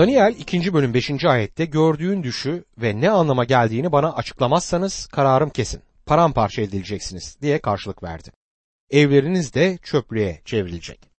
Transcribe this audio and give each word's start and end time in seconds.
Daniel 0.00 0.34
2. 0.38 0.74
bölüm 0.74 0.94
5. 0.94 1.24
ayette 1.24 1.64
gördüğün 1.64 2.22
düşü 2.22 2.64
ve 2.78 3.00
ne 3.00 3.10
anlama 3.10 3.44
geldiğini 3.44 3.92
bana 3.92 4.12
açıklamazsanız 4.12 5.06
kararım 5.06 5.50
kesin. 5.50 5.82
Paramparça 6.06 6.62
edileceksiniz 6.62 7.38
diye 7.42 7.58
karşılık 7.58 8.02
verdi. 8.02 8.30
Evleriniz 8.90 9.54
de 9.54 9.78
çöplüğe 9.82 10.40
çevrilecek. 10.44 11.10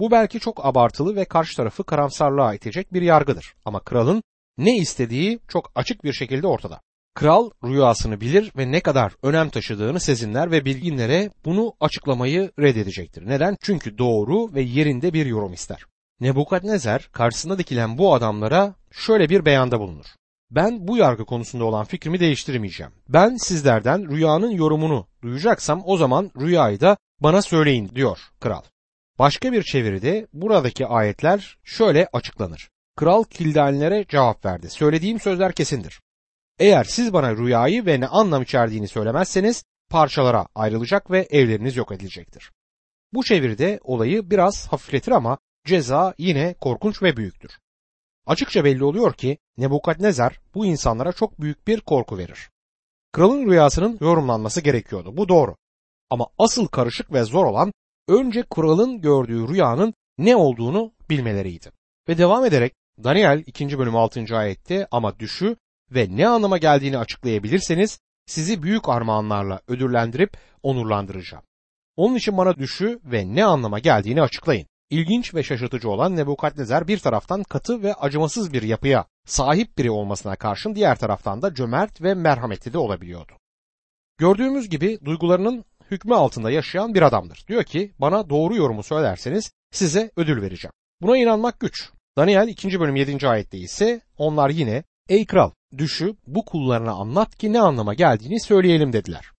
Bu 0.00 0.10
belki 0.10 0.40
çok 0.40 0.66
abartılı 0.66 1.16
ve 1.16 1.24
karşı 1.24 1.56
tarafı 1.56 1.84
karamsarlığa 1.84 2.54
itecek 2.54 2.92
bir 2.92 3.02
yargıdır. 3.02 3.54
Ama 3.64 3.80
kralın 3.80 4.22
ne 4.58 4.76
istediği 4.76 5.40
çok 5.48 5.72
açık 5.74 6.04
bir 6.04 6.12
şekilde 6.12 6.46
ortada. 6.46 6.80
Kral 7.14 7.50
rüyasını 7.64 8.20
bilir 8.20 8.52
ve 8.56 8.72
ne 8.72 8.80
kadar 8.80 9.12
önem 9.22 9.50
taşıdığını 9.50 10.00
sezinler 10.00 10.50
ve 10.50 10.64
bilginlere 10.64 11.30
bunu 11.44 11.74
açıklamayı 11.80 12.52
reddedecektir. 12.58 13.28
Neden? 13.28 13.56
Çünkü 13.62 13.98
doğru 13.98 14.54
ve 14.54 14.62
yerinde 14.62 15.12
bir 15.12 15.26
yorum 15.26 15.52
ister. 15.52 15.84
Nebukadnezar 16.20 17.08
karşısında 17.12 17.58
dikilen 17.58 17.98
bu 17.98 18.14
adamlara 18.14 18.74
şöyle 18.90 19.28
bir 19.28 19.44
beyanda 19.44 19.80
bulunur. 19.80 20.06
Ben 20.50 20.88
bu 20.88 20.96
yargı 20.96 21.24
konusunda 21.24 21.64
olan 21.64 21.84
fikrimi 21.84 22.20
değiştirmeyeceğim. 22.20 22.92
Ben 23.08 23.36
sizlerden 23.36 24.10
rüyanın 24.10 24.50
yorumunu 24.50 25.06
duyacaksam 25.22 25.82
o 25.84 25.96
zaman 25.96 26.30
rüyayı 26.40 26.80
da 26.80 26.96
bana 27.20 27.42
söyleyin 27.42 27.88
diyor 27.88 28.18
kral. 28.40 28.62
Başka 29.18 29.52
bir 29.52 29.62
çeviride 29.62 30.26
buradaki 30.32 30.86
ayetler 30.86 31.58
şöyle 31.64 32.08
açıklanır. 32.12 32.68
Kral 32.96 33.24
kildanilere 33.24 34.04
cevap 34.08 34.44
verdi. 34.44 34.70
Söylediğim 34.70 35.20
sözler 35.20 35.52
kesindir. 35.52 36.00
Eğer 36.58 36.84
siz 36.84 37.12
bana 37.12 37.36
rüyayı 37.36 37.86
ve 37.86 38.00
ne 38.00 38.06
anlam 38.06 38.42
içerdiğini 38.42 38.88
söylemezseniz 38.88 39.64
parçalara 39.90 40.46
ayrılacak 40.54 41.10
ve 41.10 41.28
evleriniz 41.30 41.76
yok 41.76 41.92
edilecektir. 41.92 42.52
Bu 43.12 43.24
çeviride 43.24 43.80
olayı 43.82 44.30
biraz 44.30 44.68
hafifletir 44.68 45.12
ama 45.12 45.38
ceza 45.68 46.14
yine 46.18 46.54
korkunç 46.54 47.02
ve 47.02 47.16
büyüktür. 47.16 47.58
Açıkça 48.26 48.64
belli 48.64 48.84
oluyor 48.84 49.14
ki 49.14 49.38
Nebukadnezar 49.58 50.40
bu 50.54 50.66
insanlara 50.66 51.12
çok 51.12 51.40
büyük 51.40 51.66
bir 51.68 51.80
korku 51.80 52.18
verir. 52.18 52.50
Kralın 53.12 53.50
rüyasının 53.50 53.98
yorumlanması 54.00 54.60
gerekiyordu. 54.60 55.16
Bu 55.16 55.28
doğru. 55.28 55.56
Ama 56.10 56.26
asıl 56.38 56.66
karışık 56.66 57.12
ve 57.12 57.24
zor 57.24 57.44
olan 57.44 57.72
önce 58.08 58.42
kralın 58.42 59.00
gördüğü 59.00 59.48
rüyanın 59.48 59.94
ne 60.18 60.36
olduğunu 60.36 60.92
bilmeleriydi. 61.10 61.70
Ve 62.08 62.18
devam 62.18 62.44
ederek 62.44 62.72
Daniel 63.04 63.42
2. 63.46 63.78
bölüm 63.78 63.96
6. 63.96 64.36
ayette 64.36 64.88
ama 64.90 65.18
düşü 65.18 65.56
ve 65.90 66.06
ne 66.10 66.28
anlama 66.28 66.58
geldiğini 66.58 66.98
açıklayabilirseniz 66.98 68.00
sizi 68.26 68.62
büyük 68.62 68.88
armağanlarla 68.88 69.60
ödüllendirip 69.68 70.36
onurlandıracağım. 70.62 71.44
Onun 71.96 72.14
için 72.14 72.36
bana 72.36 72.56
düşü 72.56 73.00
ve 73.04 73.34
ne 73.34 73.44
anlama 73.44 73.78
geldiğini 73.78 74.22
açıklayın. 74.22 74.66
İlginç 74.90 75.34
ve 75.34 75.42
şaşırtıcı 75.42 75.90
olan 75.90 76.16
Nebukadnezar 76.16 76.88
bir 76.88 76.98
taraftan 76.98 77.42
katı 77.42 77.82
ve 77.82 77.94
acımasız 77.94 78.52
bir 78.52 78.62
yapıya 78.62 79.04
sahip 79.26 79.78
biri 79.78 79.90
olmasına 79.90 80.36
karşın 80.36 80.74
diğer 80.74 80.98
taraftan 80.98 81.42
da 81.42 81.54
cömert 81.54 82.02
ve 82.02 82.14
merhametli 82.14 82.72
de 82.72 82.78
olabiliyordu. 82.78 83.32
Gördüğümüz 84.18 84.68
gibi 84.68 84.98
duygularının 85.04 85.64
hükmü 85.90 86.14
altında 86.14 86.50
yaşayan 86.50 86.94
bir 86.94 87.02
adamdır. 87.02 87.44
Diyor 87.48 87.64
ki 87.64 87.92
bana 87.98 88.30
doğru 88.30 88.56
yorumu 88.56 88.82
söylerseniz 88.82 89.52
size 89.70 90.10
ödül 90.16 90.42
vereceğim. 90.42 90.72
Buna 91.00 91.16
inanmak 91.16 91.60
güç. 91.60 91.90
Daniel 92.16 92.48
2. 92.48 92.80
bölüm 92.80 92.96
7. 92.96 93.28
ayette 93.28 93.58
ise 93.58 94.00
onlar 94.16 94.50
yine 94.50 94.84
ey 95.08 95.26
kral 95.26 95.50
düşü 95.78 96.16
bu 96.26 96.44
kullarına 96.44 96.92
anlat 96.92 97.36
ki 97.36 97.52
ne 97.52 97.60
anlama 97.60 97.94
geldiğini 97.94 98.40
söyleyelim 98.40 98.92
dediler. 98.92 99.30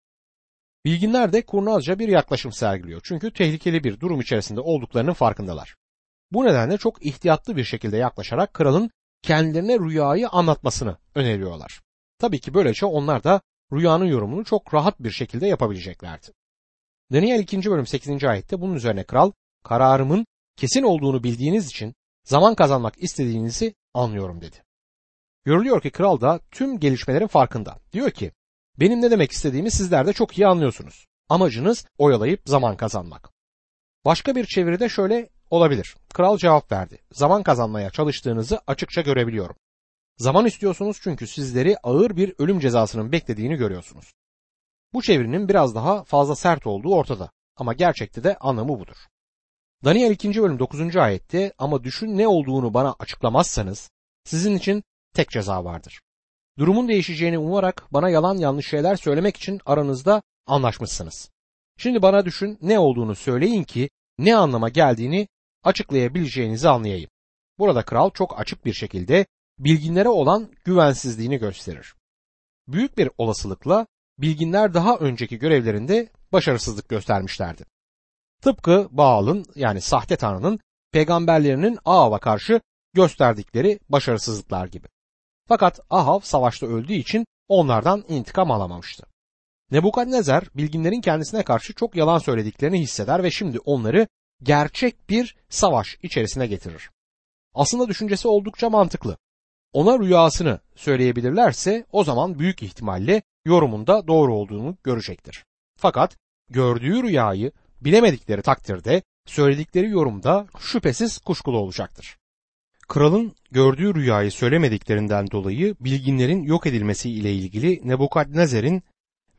Bilginler 0.85 1.33
de 1.33 1.45
kurnazca 1.45 1.99
bir 1.99 2.07
yaklaşım 2.07 2.51
sergiliyor. 2.51 3.01
Çünkü 3.03 3.33
tehlikeli 3.33 3.83
bir 3.83 3.99
durum 3.99 4.21
içerisinde 4.21 4.61
olduklarının 4.61 5.13
farkındalar. 5.13 5.75
Bu 6.31 6.45
nedenle 6.45 6.77
çok 6.77 7.05
ihtiyatlı 7.05 7.55
bir 7.55 7.63
şekilde 7.63 7.97
yaklaşarak 7.97 8.53
kralın 8.53 8.91
kendilerine 9.21 9.79
rüyayı 9.79 10.29
anlatmasını 10.29 10.97
öneriyorlar. 11.15 11.81
Tabii 12.19 12.39
ki 12.39 12.53
böylece 12.53 12.85
onlar 12.85 13.23
da 13.23 13.41
rüyanın 13.73 14.05
yorumunu 14.05 14.45
çok 14.45 14.73
rahat 14.73 14.99
bir 14.99 15.11
şekilde 15.11 15.47
yapabileceklerdi. 15.47 16.27
Daniel 17.13 17.39
2. 17.39 17.71
bölüm 17.71 17.87
8. 17.87 18.23
ayette 18.23 18.61
bunun 18.61 18.75
üzerine 18.75 19.03
kral 19.03 19.31
kararımın 19.63 20.25
kesin 20.55 20.83
olduğunu 20.83 21.23
bildiğiniz 21.23 21.67
için 21.67 21.95
zaman 22.23 22.55
kazanmak 22.55 23.03
istediğinizi 23.03 23.75
anlıyorum 23.93 24.41
dedi. 24.41 24.63
Görülüyor 25.45 25.81
ki 25.81 25.89
kral 25.89 26.21
da 26.21 26.39
tüm 26.51 26.79
gelişmelerin 26.79 27.27
farkında. 27.27 27.77
Diyor 27.93 28.11
ki 28.11 28.31
benim 28.79 29.01
ne 29.01 29.11
demek 29.11 29.31
istediğimi 29.31 29.71
sizler 29.71 30.07
de 30.07 30.13
çok 30.13 30.37
iyi 30.37 30.47
anlıyorsunuz. 30.47 31.05
Amacınız 31.29 31.85
oyalayıp 31.97 32.41
zaman 32.45 32.77
kazanmak. 32.77 33.29
Başka 34.05 34.35
bir 34.35 34.45
çeviride 34.45 34.89
şöyle 34.89 35.29
olabilir. 35.49 35.95
Kral 36.13 36.37
cevap 36.37 36.71
verdi. 36.71 37.01
Zaman 37.11 37.43
kazanmaya 37.43 37.89
çalıştığınızı 37.89 38.59
açıkça 38.67 39.01
görebiliyorum. 39.01 39.55
Zaman 40.17 40.45
istiyorsunuz 40.45 40.99
çünkü 41.01 41.27
sizleri 41.27 41.77
ağır 41.83 42.15
bir 42.15 42.33
ölüm 42.37 42.59
cezasının 42.59 43.11
beklediğini 43.11 43.55
görüyorsunuz. 43.55 44.13
Bu 44.93 45.01
çevirinin 45.01 45.49
biraz 45.49 45.75
daha 45.75 46.03
fazla 46.03 46.35
sert 46.35 46.67
olduğu 46.67 46.95
ortada 46.95 47.31
ama 47.55 47.73
gerçekte 47.73 48.23
de 48.23 48.37
anlamı 48.37 48.79
budur. 48.79 48.97
Daniel 49.85 50.11
2. 50.11 50.41
bölüm 50.41 50.59
9. 50.59 50.95
ayette 50.95 51.53
ama 51.57 51.83
düşün 51.83 52.17
ne 52.17 52.27
olduğunu 52.27 52.73
bana 52.73 52.95
açıklamazsanız 52.99 53.91
sizin 54.23 54.55
için 54.55 54.83
tek 55.13 55.29
ceza 55.29 55.65
vardır. 55.65 55.99
Durumun 56.59 56.87
değişeceğini 56.87 57.37
umarak 57.37 57.85
bana 57.91 58.09
yalan 58.09 58.37
yanlış 58.37 58.67
şeyler 58.67 58.95
söylemek 58.95 59.37
için 59.37 59.61
aranızda 59.65 60.21
anlaşmışsınız. 60.47 61.29
Şimdi 61.77 62.01
bana 62.01 62.25
düşün 62.25 62.57
ne 62.61 62.79
olduğunu 62.79 63.15
söyleyin 63.15 63.63
ki 63.63 63.89
ne 64.17 64.35
anlama 64.35 64.69
geldiğini 64.69 65.27
açıklayabileceğinizi 65.63 66.69
anlayayım. 66.69 67.09
Burada 67.59 67.85
kral 67.85 68.09
çok 68.09 68.39
açık 68.39 68.65
bir 68.65 68.73
şekilde 68.73 69.25
bilginlere 69.59 70.09
olan 70.09 70.51
güvensizliğini 70.65 71.37
gösterir. 71.37 71.95
Büyük 72.67 72.97
bir 72.97 73.09
olasılıkla 73.17 73.87
bilginler 74.17 74.73
daha 74.73 74.97
önceki 74.97 75.39
görevlerinde 75.39 76.09
başarısızlık 76.31 76.89
göstermişlerdi. 76.89 77.65
Tıpkı 78.41 78.87
Baal'ın 78.91 79.45
yani 79.55 79.81
sahte 79.81 80.15
tanrının 80.15 80.59
peygamberlerinin 80.91 81.79
Ahav'a 81.85 82.19
karşı 82.19 82.61
gösterdikleri 82.93 83.79
başarısızlıklar 83.89 84.67
gibi. 84.67 84.87
Fakat 85.49 85.79
Ahav 85.89 86.19
savaşta 86.19 86.67
öldüğü 86.67 86.93
için 86.93 87.25
onlardan 87.47 88.05
intikam 88.07 88.51
alamamıştı. 88.51 89.03
Nebukadnezar 89.71 90.43
bilginlerin 90.55 91.01
kendisine 91.01 91.43
karşı 91.43 91.73
çok 91.73 91.95
yalan 91.95 92.17
söylediklerini 92.17 92.79
hisseder 92.79 93.23
ve 93.23 93.31
şimdi 93.31 93.59
onları 93.59 94.07
gerçek 94.43 95.09
bir 95.09 95.35
savaş 95.49 95.97
içerisine 96.03 96.47
getirir. 96.47 96.89
Aslında 97.53 97.87
düşüncesi 97.87 98.27
oldukça 98.27 98.69
mantıklı. 98.69 99.17
Ona 99.73 99.99
rüyasını 99.99 100.59
söyleyebilirlerse 100.75 101.85
o 101.91 102.03
zaman 102.03 102.39
büyük 102.39 102.63
ihtimalle 102.63 103.21
yorumunda 103.45 104.07
doğru 104.07 104.35
olduğunu 104.35 104.77
görecektir. 104.83 105.45
Fakat 105.77 106.17
gördüğü 106.49 107.03
rüyayı 107.03 107.51
bilemedikleri 107.81 108.41
takdirde 108.41 109.01
söyledikleri 109.25 109.89
yorumda 109.89 110.47
şüphesiz 110.59 111.17
kuşkulu 111.17 111.57
olacaktır. 111.57 112.17
Kralın 112.89 113.35
gördüğü 113.51 113.95
rüyayı 113.95 114.31
söylemediklerinden 114.31 115.31
dolayı 115.31 115.75
bilginlerin 115.79 116.43
yok 116.43 116.67
edilmesi 116.67 117.09
ile 117.11 117.33
ilgili 117.33 117.81
Nebukadnezer'in 117.83 118.83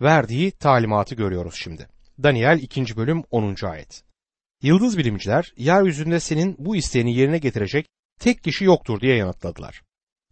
verdiği 0.01 0.51
talimatı 0.51 1.15
görüyoruz 1.15 1.55
şimdi. 1.55 1.89
Daniel 2.23 2.59
2. 2.63 2.97
bölüm 2.97 3.23
10. 3.31 3.57
ayet. 3.63 4.03
Yıldız 4.63 4.99
bilimciler 4.99 5.53
yeryüzünde 5.57 6.21
senin 6.21 6.57
bu 6.59 6.77
isteğini 6.77 7.17
yerine 7.17 7.39
getirecek 7.39 7.87
tek 8.21 8.43
kişi 8.45 8.65
yoktur 8.65 9.01
diye 9.01 9.17
yanıtladılar. 9.17 9.83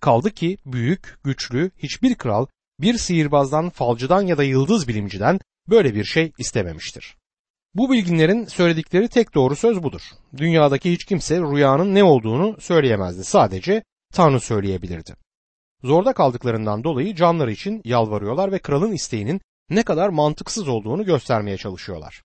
Kaldı 0.00 0.30
ki 0.30 0.56
büyük, 0.66 1.18
güçlü 1.24 1.70
hiçbir 1.78 2.14
kral 2.14 2.46
bir 2.80 2.98
sihirbazdan, 2.98 3.70
falcıdan 3.70 4.22
ya 4.22 4.38
da 4.38 4.44
yıldız 4.44 4.88
bilimciden 4.88 5.40
böyle 5.68 5.94
bir 5.94 6.04
şey 6.04 6.32
istememiştir. 6.38 7.16
Bu 7.74 7.90
bilginlerin 7.90 8.44
söyledikleri 8.44 9.08
tek 9.08 9.34
doğru 9.34 9.56
söz 9.56 9.82
budur. 9.82 10.02
Dünyadaki 10.36 10.92
hiç 10.92 11.04
kimse 11.04 11.40
rüyanın 11.40 11.94
ne 11.94 12.04
olduğunu 12.04 12.60
söyleyemezdi. 12.60 13.24
Sadece 13.24 13.82
Tanrı 14.12 14.40
söyleyebilirdi. 14.40 15.14
Zorda 15.82 16.12
kaldıklarından 16.12 16.84
dolayı 16.84 17.14
canları 17.14 17.52
için 17.52 17.82
yalvarıyorlar 17.84 18.52
ve 18.52 18.58
kralın 18.58 18.93
isteğinin 18.93 19.40
ne 19.70 19.82
kadar 19.82 20.08
mantıksız 20.08 20.69
olduğunu 20.69 21.04
göstermeye 21.04 21.56
çalışıyorlar. 21.56 22.22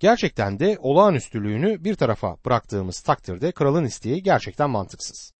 Gerçekten 0.00 0.58
de 0.58 0.76
olağanüstülüğünü 0.80 1.84
bir 1.84 1.94
tarafa 1.94 2.36
bıraktığımız 2.44 3.00
takdirde 3.00 3.52
kralın 3.52 3.84
isteği 3.84 4.22
gerçekten 4.22 4.70
mantıksız. 4.70 5.32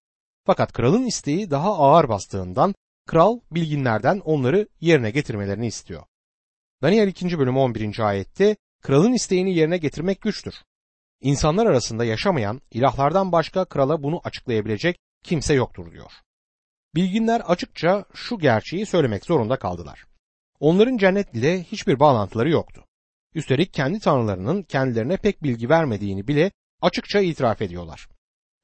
Fakat 0.44 0.72
kralın 0.72 1.06
isteği 1.06 1.50
daha 1.50 1.78
ağır 1.78 2.08
bastığından 2.08 2.74
kral 3.06 3.40
bilginlerden 3.50 4.20
onları 4.24 4.68
yerine 4.80 5.10
getirmelerini 5.10 5.66
istiyor. 5.66 6.02
Daniel 6.82 7.08
2. 7.08 7.38
bölüm 7.38 7.56
11. 7.56 7.98
ayette 8.00 8.56
kralın 8.86 9.12
isteğini 9.12 9.54
yerine 9.54 9.78
getirmek 9.78 10.20
güçtür. 10.20 10.54
İnsanlar 11.20 11.66
arasında 11.66 12.04
yaşamayan 12.04 12.60
ilahlardan 12.70 13.32
başka 13.32 13.64
krala 13.64 14.02
bunu 14.02 14.20
açıklayabilecek 14.24 14.98
kimse 15.24 15.54
yoktur 15.54 15.92
diyor. 15.92 16.12
Bilginler 16.94 17.40
açıkça 17.40 18.04
şu 18.14 18.38
gerçeği 18.38 18.86
söylemek 18.86 19.24
zorunda 19.24 19.58
kaldılar. 19.58 20.06
Onların 20.60 20.96
cennet 20.96 21.34
ile 21.34 21.62
hiçbir 21.62 22.00
bağlantıları 22.00 22.50
yoktu. 22.50 22.84
Üstelik 23.34 23.72
kendi 23.72 24.00
tanrılarının 24.00 24.62
kendilerine 24.62 25.16
pek 25.16 25.42
bilgi 25.42 25.68
vermediğini 25.68 26.28
bile 26.28 26.50
açıkça 26.82 27.20
itiraf 27.20 27.62
ediyorlar. 27.62 28.08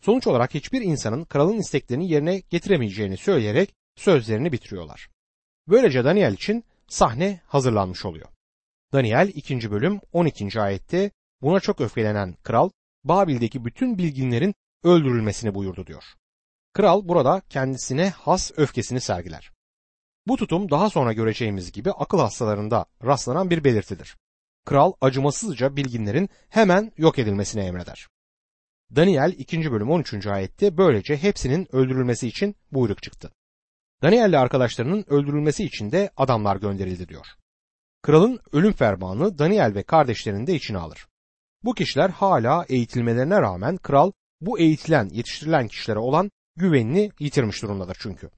Sonuç 0.02 0.26
olarak 0.26 0.54
hiçbir 0.54 0.80
insanın 0.80 1.24
kralın 1.24 1.58
isteklerini 1.58 2.10
yerine 2.10 2.42
getiremeyeceğini 2.50 3.16
söyleyerek 3.16 3.74
sözlerini 3.96 4.52
bitiriyorlar. 4.52 5.08
Böylece 5.68 6.04
Daniel 6.04 6.32
için 6.32 6.64
sahne 6.88 7.40
hazırlanmış 7.46 8.04
oluyor. 8.04 8.31
Daniel 8.92 9.28
2. 9.34 9.70
bölüm 9.70 10.00
12. 10.12 10.60
ayette 10.60 11.10
buna 11.42 11.60
çok 11.60 11.80
öfkelenen 11.80 12.36
kral 12.42 12.70
Babil'deki 13.04 13.64
bütün 13.64 13.98
bilginlerin 13.98 14.54
öldürülmesini 14.84 15.54
buyurdu 15.54 15.86
diyor. 15.86 16.04
Kral 16.72 17.08
burada 17.08 17.42
kendisine 17.48 18.10
has 18.10 18.50
öfkesini 18.56 19.00
sergiler. 19.00 19.52
Bu 20.26 20.36
tutum 20.36 20.70
daha 20.70 20.90
sonra 20.90 21.12
göreceğimiz 21.12 21.72
gibi 21.72 21.90
akıl 21.90 22.18
hastalarında 22.18 22.86
rastlanan 23.04 23.50
bir 23.50 23.64
belirtidir. 23.64 24.16
Kral 24.64 24.92
acımasızca 25.00 25.76
bilginlerin 25.76 26.28
hemen 26.48 26.92
yok 26.96 27.18
edilmesine 27.18 27.64
emreder. 27.64 28.08
Daniel 28.96 29.34
2. 29.38 29.72
bölüm 29.72 29.90
13. 29.90 30.26
ayette 30.26 30.76
böylece 30.76 31.16
hepsinin 31.16 31.76
öldürülmesi 31.76 32.28
için 32.28 32.56
buyruk 32.72 33.02
çıktı. 33.02 33.32
Daniel 34.02 34.28
ile 34.28 34.38
arkadaşlarının 34.38 35.04
öldürülmesi 35.08 35.64
için 35.64 35.92
de 35.92 36.10
adamlar 36.16 36.56
gönderildi 36.56 37.08
diyor. 37.08 37.26
Kralın 38.02 38.40
ölüm 38.52 38.72
fermanı 38.72 39.38
Daniel 39.38 39.74
ve 39.74 39.82
kardeşlerini 39.82 40.46
de 40.46 40.54
içine 40.54 40.78
alır. 40.78 41.06
Bu 41.64 41.74
kişiler 41.74 42.10
hala 42.10 42.64
eğitilmelerine 42.68 43.40
rağmen 43.40 43.76
kral 43.76 44.12
bu 44.40 44.58
eğitilen, 44.58 45.08
yetiştirilen 45.12 45.68
kişilere 45.68 45.98
olan 45.98 46.30
güvenini 46.56 47.10
yitirmiş 47.20 47.62
durumdadır 47.62 47.96
çünkü. 48.00 48.30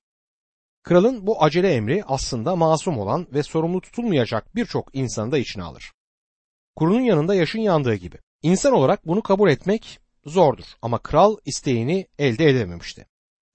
Kralın 0.82 1.26
bu 1.26 1.42
acele 1.42 1.74
emri 1.74 2.04
aslında 2.06 2.56
masum 2.56 2.98
olan 2.98 3.26
ve 3.32 3.42
sorumlu 3.42 3.80
tutulmayacak 3.80 4.54
birçok 4.54 4.94
insanı 4.94 5.32
da 5.32 5.38
içine 5.38 5.62
alır. 5.62 5.92
Kurunun 6.76 7.00
yanında 7.00 7.34
yaşın 7.34 7.60
yandığı 7.60 7.94
gibi. 7.94 8.18
İnsan 8.42 8.72
olarak 8.72 9.06
bunu 9.06 9.22
kabul 9.22 9.50
etmek 9.50 10.00
zordur 10.26 10.64
ama 10.82 10.98
kral 10.98 11.36
isteğini 11.44 12.06
elde 12.18 12.48
edememişti. 12.48 13.06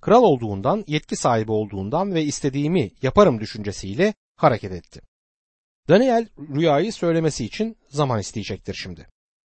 Kral 0.02 0.24
olduğundan, 0.24 0.84
yetki 0.88 1.16
sahibi 1.16 1.52
olduğundan 1.52 2.14
ve 2.14 2.24
istediğimi 2.24 2.92
yaparım 3.02 3.40
düşüncesiyle 3.40 4.14
hareket 4.36 4.72
etti. 4.72 5.09
Daniel 5.90 6.28
rüyayı 6.56 6.94
söylemesi 6.94 7.46
için 7.46 7.78
zaman 7.88 8.20
isteyecektir 8.20 8.74
şimdi. 8.74 9.08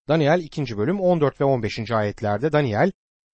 Daniel 0.08 0.40
2. 0.40 0.78
bölüm 0.78 1.00
14 1.00 1.40
ve 1.40 1.44
15. 1.44 1.90
ayetlerde 1.90 2.52
Daniel, 2.52 2.92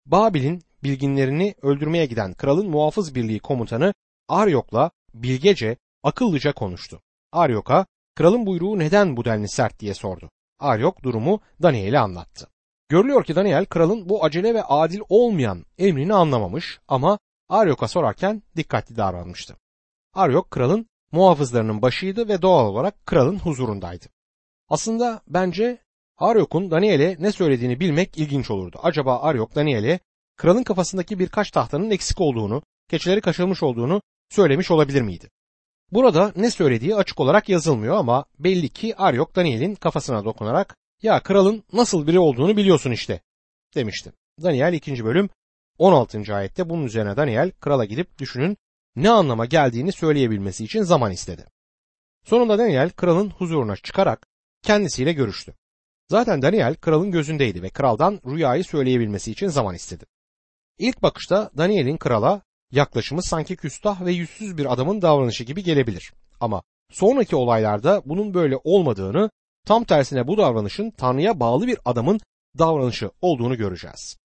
Babil'in 0.06 0.62
bilginlerini 0.82 1.54
öldürmeye 1.62 2.06
giden 2.06 2.34
kralın 2.34 2.70
muhafız 2.70 3.14
birliği 3.14 3.40
komutanı 3.40 3.94
Aryok'la 4.28 4.90
bilgece, 5.14 5.76
akıllıca 6.02 6.52
konuştu. 6.52 7.00
Aryok'a 7.32 7.86
kralın 8.14 8.46
buyruğu 8.46 8.78
neden 8.78 9.16
bu 9.16 9.24
denli 9.24 9.48
sert 9.48 9.80
diye 9.80 9.94
sordu. 9.94 10.30
Aryok 10.58 11.02
durumu 11.02 11.40
Daniel'e 11.62 11.98
anlattı. 11.98 12.48
Görülüyor 12.88 13.24
ki 13.24 13.36
Daniel 13.36 13.66
kralın 13.66 14.08
bu 14.08 14.24
acele 14.24 14.54
ve 14.54 14.62
adil 14.62 15.00
olmayan 15.08 15.64
emrini 15.78 16.14
anlamamış 16.14 16.80
ama 16.88 17.18
Aryok'a 17.48 17.88
sorarken 17.88 18.42
dikkatli 18.56 18.96
davranmıştı. 18.96 19.56
Aryok 20.14 20.50
kralın 20.50 20.86
muhafızlarının 21.14 21.82
başıydı 21.82 22.28
ve 22.28 22.43
doğal 22.43 22.66
olarak 22.66 23.06
kralın 23.06 23.38
huzurundaydı. 23.38 24.05
Aslında 24.69 25.20
bence 25.28 25.78
Aryok'un 26.19 26.70
Daniel'e 26.70 27.16
ne 27.20 27.32
söylediğini 27.32 27.81
bilmek 27.81 28.19
ilginç 28.19 28.50
olurdu. 28.50 28.81
Acaba 28.82 29.20
Aryok 29.20 29.55
Daniel'e 29.55 30.00
kralın 30.37 30.62
kafasındaki 30.62 31.19
birkaç 31.19 31.50
tahtanın 31.50 31.90
eksik 31.90 32.20
olduğunu, 32.20 32.62
keçileri 32.90 33.20
kaçırılmış 33.20 33.62
olduğunu 33.62 34.02
söylemiş 34.31 34.70
olabilir 34.70 35.02
miydi? 35.02 35.31
Burada 35.93 36.32
ne 36.37 36.50
söylediği 36.50 36.94
açık 36.94 37.20
olarak 37.20 37.49
yazılmıyor 37.49 37.96
ama 37.96 38.25
belli 38.38 38.69
ki 38.69 38.96
Aryok 38.96 39.37
Daniel'in 39.37 39.75
kafasına 39.75 40.25
dokunarak 40.25 40.76
ya 41.02 41.20
kralın 41.20 41.64
nasıl 41.72 42.06
biri 42.06 42.19
olduğunu 42.19 42.56
biliyorsun 42.56 42.90
işte 42.90 43.20
demişti. 43.75 44.12
Daniel 44.43 44.72
2. 44.72 45.05
bölüm 45.05 45.28
16. 45.78 46.34
ayette 46.34 46.69
bunun 46.69 46.84
üzerine 46.84 47.17
Daniel 47.17 47.50
krala 47.50 47.84
gidip 47.84 48.19
düşünün 48.19 48.56
ne 48.96 49.11
anlama 49.11 49.46
geldiğini 49.46 49.93
söyleyebilmesi 49.93 50.64
için 50.64 50.82
zaman 50.82 51.12
istedi. 51.12 51.46
Sonunda 52.25 52.58
Daniel 52.58 52.91
kralın 52.91 53.31
huzuruna 53.31 53.76
çıkarak 53.76 54.26
kendisiyle 54.62 55.12
görüştü. 55.12 55.55
Zaten 56.11 56.43
Daniel 56.43 56.75
kralın 56.75 57.11
gözündeydi 57.11 57.62
ve 57.62 57.70
kraldan 57.70 58.20
rüyayı 58.26 58.64
söyleyebilmesi 58.64 59.32
için 59.32 59.49
zaman 59.49 59.75
istedi. 59.75 60.05
İlk 60.79 61.02
bakışta 61.02 61.50
Daniel'in 61.56 61.96
krala 61.96 62.43
yaklaşımı 62.70 63.23
sanki 63.23 63.56
küstah 63.56 64.05
ve 64.05 64.12
yüzsüz 64.12 64.58
bir 64.58 64.73
adamın 64.73 65.02
davranışı 65.02 65.44
gibi 65.44 65.62
gelebilir. 65.62 66.12
Ama 66.41 66.62
sonraki 66.93 67.37
olaylarda 67.37 68.02
bunun 68.05 68.35
böyle 68.35 68.56
olmadığını, 68.64 69.31
tam 69.67 69.85
tersine 69.85 70.26
bu 70.26 70.37
davranışın 70.38 70.91
Tanrı'ya 70.91 71.41
bağlı 71.41 71.67
bir 71.67 71.79
adamın 71.85 72.20
davranışı 72.58 73.11
olduğunu 73.20 73.56
göreceğiz. 73.56 74.17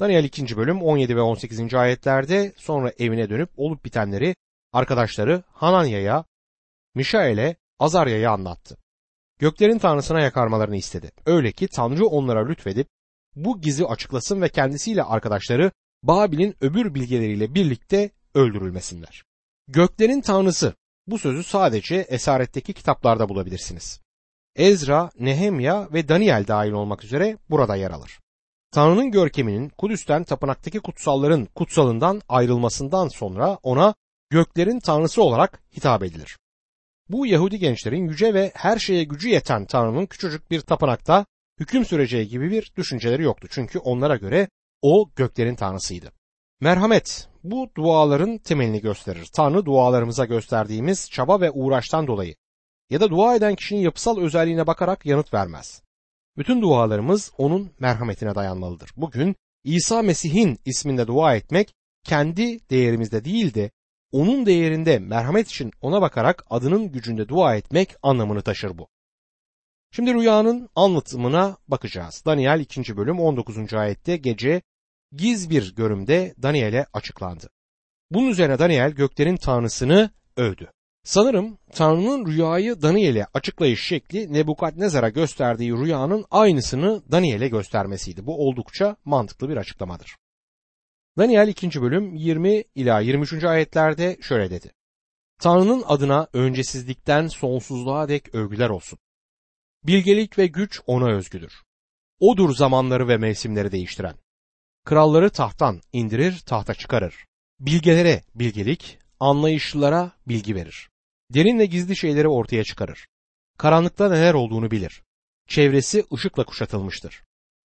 Daniel 0.00 0.24
2. 0.24 0.56
bölüm 0.56 0.82
17 0.82 1.16
ve 1.16 1.20
18. 1.20 1.74
ayetlerde 1.74 2.52
sonra 2.56 2.92
evine 2.98 3.30
dönüp 3.30 3.50
olup 3.56 3.84
bitenleri 3.84 4.36
arkadaşları 4.72 5.42
Hananya'ya, 5.52 6.24
Mişael'e, 6.94 7.56
Azarya'ya 7.78 8.30
anlattı. 8.30 8.76
Göklerin 9.38 9.78
tanrısına 9.78 10.20
yakarmalarını 10.20 10.76
istedi. 10.76 11.12
Öyle 11.26 11.52
ki 11.52 11.68
Tanrı 11.68 12.06
onlara 12.06 12.46
lütfedip 12.46 12.88
bu 13.36 13.60
gizi 13.60 13.86
açıklasın 13.86 14.42
ve 14.42 14.48
kendisiyle 14.48 15.02
arkadaşları 15.02 15.72
Babil'in 16.02 16.56
öbür 16.60 16.94
bilgeleriyle 16.94 17.54
birlikte 17.54 18.10
öldürülmesinler. 18.34 19.22
Göklerin 19.68 20.20
tanrısı 20.20 20.74
bu 21.06 21.18
sözü 21.18 21.42
sadece 21.44 21.96
esaretteki 21.96 22.72
kitaplarda 22.72 23.28
bulabilirsiniz. 23.28 24.00
Ezra, 24.56 25.10
Nehemya 25.18 25.88
ve 25.92 26.08
Daniel 26.08 26.44
dahil 26.48 26.70
olmak 26.70 27.04
üzere 27.04 27.38
burada 27.50 27.76
yer 27.76 27.90
alır. 27.90 28.21
Tanrı'nın 28.72 29.10
görkeminin 29.10 29.68
Kudüs'ten 29.68 30.24
tapınaktaki 30.24 30.80
kutsalların 30.80 31.44
kutsalından 31.54 32.22
ayrılmasından 32.28 33.08
sonra 33.08 33.58
ona 33.62 33.94
göklerin 34.30 34.80
tanrısı 34.80 35.22
olarak 35.22 35.62
hitap 35.76 36.02
edilir. 36.02 36.38
Bu 37.08 37.26
Yahudi 37.26 37.58
gençlerin 37.58 38.08
yüce 38.08 38.34
ve 38.34 38.52
her 38.54 38.78
şeye 38.78 39.04
gücü 39.04 39.28
yeten 39.28 39.66
Tanrı'nın 39.66 40.06
küçücük 40.06 40.50
bir 40.50 40.60
tapınakta 40.60 41.26
hüküm 41.60 41.84
süreceği 41.84 42.28
gibi 42.28 42.50
bir 42.50 42.72
düşünceleri 42.76 43.22
yoktu. 43.22 43.48
Çünkü 43.50 43.78
onlara 43.78 44.16
göre 44.16 44.48
o 44.82 45.10
göklerin 45.16 45.54
tanrısıydı. 45.54 46.12
Merhamet 46.60 47.28
bu 47.44 47.70
duaların 47.76 48.38
temelini 48.38 48.80
gösterir. 48.80 49.28
Tanrı 49.32 49.64
dualarımıza 49.64 50.24
gösterdiğimiz 50.24 51.10
çaba 51.10 51.40
ve 51.40 51.50
uğraştan 51.50 52.06
dolayı 52.06 52.34
ya 52.90 53.00
da 53.00 53.10
dua 53.10 53.36
eden 53.36 53.54
kişinin 53.54 53.80
yapısal 53.80 54.18
özelliğine 54.18 54.66
bakarak 54.66 55.06
yanıt 55.06 55.34
vermez. 55.34 55.82
Bütün 56.36 56.62
dualarımız 56.62 57.32
onun 57.38 57.72
merhametine 57.78 58.34
dayanmalıdır. 58.34 58.90
Bugün 58.96 59.36
İsa 59.64 60.02
Mesih'in 60.02 60.58
isminde 60.64 61.06
dua 61.06 61.34
etmek 61.34 61.74
kendi 62.04 62.68
değerimizde 62.70 63.24
değil 63.24 63.54
de 63.54 63.70
onun 64.12 64.46
değerinde 64.46 64.98
merhamet 64.98 65.48
için 65.48 65.70
ona 65.80 66.02
bakarak 66.02 66.44
adının 66.50 66.92
gücünde 66.92 67.28
dua 67.28 67.56
etmek 67.56 67.96
anlamını 68.02 68.42
taşır 68.42 68.78
bu. 68.78 68.88
Şimdi 69.90 70.14
rüyanın 70.14 70.68
anlatımına 70.74 71.56
bakacağız. 71.68 72.22
Daniel 72.26 72.60
2. 72.60 72.96
bölüm 72.96 73.20
19. 73.20 73.74
ayette 73.74 74.16
gece 74.16 74.62
giz 75.12 75.50
bir 75.50 75.74
görümde 75.74 76.34
Daniel'e 76.42 76.86
açıklandı. 76.92 77.50
Bunun 78.10 78.28
üzerine 78.28 78.58
Daniel 78.58 78.90
göklerin 78.90 79.36
tanrısını 79.36 80.10
övdü. 80.36 80.72
Sanırım 81.04 81.58
Tanrı'nın 81.72 82.26
rüyayı 82.26 82.82
Daniel'e 82.82 83.26
açıklayış 83.34 83.86
şekli 83.86 84.32
Nebukadnezar'a 84.32 85.08
gösterdiği 85.08 85.72
rüyanın 85.72 86.24
aynısını 86.30 87.02
Daniel'e 87.10 87.48
göstermesiydi. 87.48 88.26
Bu 88.26 88.48
oldukça 88.48 88.96
mantıklı 89.04 89.48
bir 89.48 89.56
açıklamadır. 89.56 90.16
Daniel 91.18 91.48
2. 91.48 91.82
bölüm 91.82 92.14
20 92.14 92.64
ila 92.74 93.00
23. 93.00 93.44
ayetlerde 93.44 94.16
şöyle 94.20 94.50
dedi. 94.50 94.72
Tanrı'nın 95.38 95.82
adına 95.86 96.28
öncesizlikten 96.32 97.28
sonsuzluğa 97.28 98.08
dek 98.08 98.34
övgüler 98.34 98.68
olsun. 98.68 98.98
Bilgelik 99.84 100.38
ve 100.38 100.46
güç 100.46 100.80
ona 100.86 101.10
özgüdür. 101.12 101.52
Odur 102.20 102.54
zamanları 102.54 103.08
ve 103.08 103.16
mevsimleri 103.16 103.72
değiştiren. 103.72 104.14
Kralları 104.84 105.30
tahttan 105.30 105.80
indirir, 105.92 106.42
tahta 106.46 106.74
çıkarır. 106.74 107.14
Bilgelere 107.60 108.22
bilgelik, 108.34 108.98
anlayışlılara 109.20 110.12
bilgi 110.28 110.54
verir. 110.54 110.91
Derin 111.34 111.58
ve 111.58 111.66
gizli 111.66 111.96
şeyleri 111.96 112.28
ortaya 112.28 112.64
çıkarır. 112.64 113.06
Karanlıkta 113.58 114.08
neler 114.08 114.34
olduğunu 114.34 114.70
bilir. 114.70 115.02
Çevresi 115.48 116.04
ışıkla 116.14 116.44
kuşatılmıştır. 116.44 117.22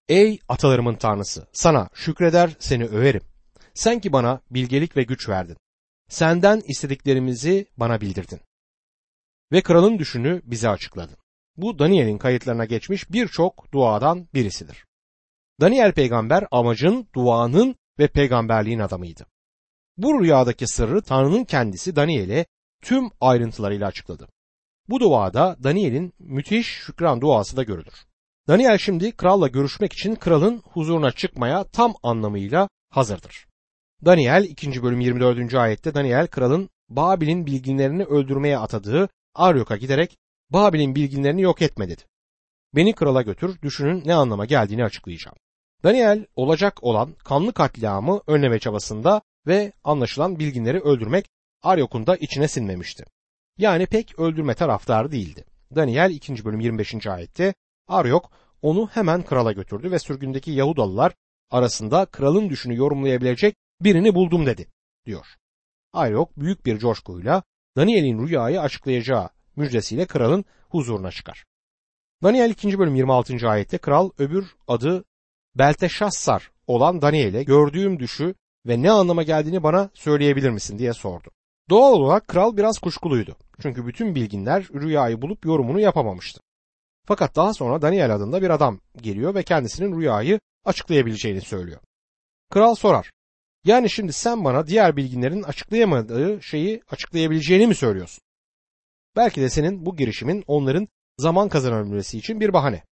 Ey 0.08 0.38
atalarımın 0.48 0.96
tanrısı, 0.96 1.46
sana 1.52 1.88
şükreder, 1.94 2.56
seni 2.58 2.84
överim. 2.84 3.22
Sen 3.74 4.00
ki 4.00 4.12
bana 4.12 4.40
bilgelik 4.50 4.96
ve 4.96 5.02
güç 5.02 5.28
verdin. 5.28 5.56
Senden 6.08 6.62
istediklerimizi 6.68 7.66
bana 7.76 8.00
bildirdin. 8.00 8.40
Ve 9.52 9.62
kralın 9.62 9.98
düşünü 9.98 10.42
bize 10.44 10.68
açıkladın. 10.68 11.16
Bu 11.56 11.78
Daniel'in 11.78 12.18
kayıtlarına 12.18 12.64
geçmiş 12.64 13.10
birçok 13.10 13.72
duadan 13.72 14.28
birisidir. 14.34 14.84
Daniel 15.60 15.92
peygamber 15.92 16.46
amacın, 16.50 17.08
duanın 17.14 17.76
ve 17.98 18.08
peygamberliğin 18.08 18.78
adamıydı. 18.78 19.26
Bu 19.96 20.20
rüyadaki 20.20 20.66
sırrı 20.66 21.02
Tanrı'nın 21.02 21.44
kendisi 21.44 21.96
Daniel'e 21.96 22.46
tüm 22.84 23.10
ayrıntılarıyla 23.20 23.86
açıkladı. 23.86 24.28
Bu 24.88 25.00
duada 25.00 25.56
Daniel'in 25.64 26.12
müthiş 26.18 26.66
şükran 26.66 27.20
duası 27.20 27.56
da 27.56 27.62
görülür. 27.62 27.94
Daniel 28.48 28.78
şimdi 28.78 29.12
kralla 29.12 29.48
görüşmek 29.48 29.92
için 29.92 30.14
kralın 30.14 30.62
huzuruna 30.64 31.12
çıkmaya 31.12 31.64
tam 31.64 31.94
anlamıyla 32.02 32.68
hazırdır. 32.90 33.46
Daniel 34.04 34.44
2. 34.44 34.82
bölüm 34.82 35.00
24. 35.00 35.54
ayette 35.54 35.94
Daniel 35.94 36.26
kralın 36.26 36.68
Babil'in 36.88 37.46
bilginlerini 37.46 38.04
öldürmeye 38.04 38.58
atadığı 38.58 39.08
Aryok'a 39.34 39.76
giderek 39.76 40.16
Babil'in 40.50 40.94
bilginlerini 40.94 41.42
yok 41.42 41.62
etme 41.62 41.88
dedi. 41.88 42.02
Beni 42.74 42.94
krala 42.94 43.22
götür, 43.22 43.62
düşünün 43.62 44.02
ne 44.06 44.14
anlama 44.14 44.44
geldiğini 44.44 44.84
açıklayacağım. 44.84 45.36
Daniel 45.84 46.26
olacak 46.36 46.84
olan 46.84 47.12
kanlı 47.12 47.52
katliamı 47.52 48.20
önleme 48.26 48.58
çabasında 48.58 49.22
ve 49.46 49.72
anlaşılan 49.84 50.38
bilginleri 50.38 50.80
öldürmek 50.80 51.26
Aryok'un 51.64 52.06
da 52.06 52.16
içine 52.16 52.48
sinmemişti. 52.48 53.04
Yani 53.58 53.86
pek 53.86 54.18
öldürme 54.18 54.54
taraftarı 54.54 55.12
değildi. 55.12 55.44
Daniel 55.74 56.10
2. 56.10 56.44
bölüm 56.44 56.60
25. 56.60 57.06
ayette 57.06 57.54
Aryok 57.88 58.30
onu 58.62 58.86
hemen 58.86 59.22
krala 59.22 59.52
götürdü 59.52 59.90
ve 59.90 59.98
sürgündeki 59.98 60.50
Yahudalılar 60.50 61.12
arasında 61.50 62.06
kralın 62.06 62.50
düşünü 62.50 62.76
yorumlayabilecek 62.76 63.56
birini 63.80 64.14
buldum 64.14 64.46
dedi 64.46 64.66
diyor. 65.06 65.26
Aryok 65.92 66.36
büyük 66.36 66.66
bir 66.66 66.78
coşkuyla 66.78 67.42
Daniel'in 67.76 68.26
rüyayı 68.26 68.60
açıklayacağı 68.60 69.28
müjdesiyle 69.56 70.06
kralın 70.06 70.44
huzuruna 70.68 71.10
çıkar. 71.10 71.44
Daniel 72.22 72.50
2. 72.50 72.78
bölüm 72.78 72.94
26. 72.94 73.48
ayette 73.48 73.78
kral 73.78 74.10
öbür 74.18 74.56
adı 74.68 75.04
Belteşassar 75.54 76.50
olan 76.66 77.02
Daniel'e 77.02 77.42
gördüğüm 77.42 77.98
düşü 77.98 78.34
ve 78.66 78.82
ne 78.82 78.90
anlama 78.90 79.22
geldiğini 79.22 79.62
bana 79.62 79.90
söyleyebilir 79.94 80.50
misin 80.50 80.78
diye 80.78 80.92
sordu. 80.92 81.30
Doğal 81.70 81.92
olarak 81.92 82.28
kral 82.28 82.56
biraz 82.56 82.78
kuşkuluydu. 82.78 83.36
Çünkü 83.62 83.86
bütün 83.86 84.14
bilginler 84.14 84.68
rüyayı 84.74 85.22
bulup 85.22 85.44
yorumunu 85.44 85.80
yapamamıştı. 85.80 86.40
Fakat 87.06 87.36
daha 87.36 87.54
sonra 87.54 87.82
Daniel 87.82 88.14
adında 88.14 88.42
bir 88.42 88.50
adam 88.50 88.80
geliyor 88.96 89.34
ve 89.34 89.42
kendisinin 89.42 90.00
rüyayı 90.00 90.40
açıklayabileceğini 90.64 91.40
söylüyor. 91.40 91.80
Kral 92.50 92.74
sorar. 92.74 93.10
Yani 93.64 93.90
şimdi 93.90 94.12
sen 94.12 94.44
bana 94.44 94.66
diğer 94.66 94.96
bilginlerin 94.96 95.42
açıklayamadığı 95.42 96.42
şeyi 96.42 96.82
açıklayabileceğini 96.90 97.66
mi 97.66 97.74
söylüyorsun? 97.74 98.20
Belki 99.16 99.40
de 99.40 99.50
senin 99.50 99.86
bu 99.86 99.96
girişimin 99.96 100.44
onların 100.46 100.88
zaman 101.18 101.48
kazanabilmesi 101.48 102.18
için 102.18 102.40
bir 102.40 102.52
bahane. 102.52 102.82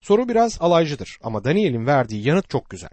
Soru 0.00 0.28
biraz 0.28 0.60
alaycıdır 0.60 1.18
ama 1.22 1.44
Daniel'in 1.44 1.86
verdiği 1.86 2.26
yanıt 2.28 2.50
çok 2.50 2.70
güzel. 2.70 2.90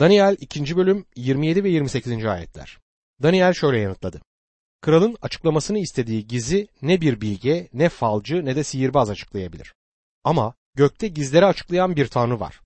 Daniel 0.00 0.36
2. 0.40 0.76
bölüm 0.76 1.06
27 1.16 1.64
ve 1.64 1.68
28. 1.68 2.24
ayetler. 2.26 2.78
Daniel 3.22 3.52
şöyle 3.52 3.80
yanıtladı. 3.80 4.20
Kralın 4.82 5.16
açıklamasını 5.22 5.78
istediği 5.78 6.26
gizi 6.26 6.68
ne 6.82 7.00
bir 7.00 7.20
bilge, 7.20 7.68
ne 7.72 7.88
falcı, 7.88 8.44
ne 8.44 8.56
de 8.56 8.64
sihirbaz 8.64 9.10
açıklayabilir. 9.10 9.74
Ama 10.24 10.54
gökte 10.74 11.08
gizleri 11.08 11.46
açıklayan 11.46 11.96
bir 11.96 12.06
tanrı 12.06 12.40
var. 12.40 12.60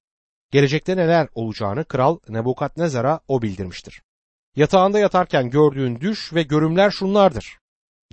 Gelecekte 0.51 0.97
neler 0.97 1.29
olacağını 1.35 1.85
kral 1.85 2.19
Nebukadnezar'a 2.29 3.21
o 3.29 3.43
bildirmiştir. 3.43 4.03
Yatağında 4.57 4.99
yatarken 4.99 5.51
gördüğün 5.51 6.01
düş 6.01 6.33
ve 6.35 6.43
görümler 6.43 6.91
şunlardır. 6.91 7.59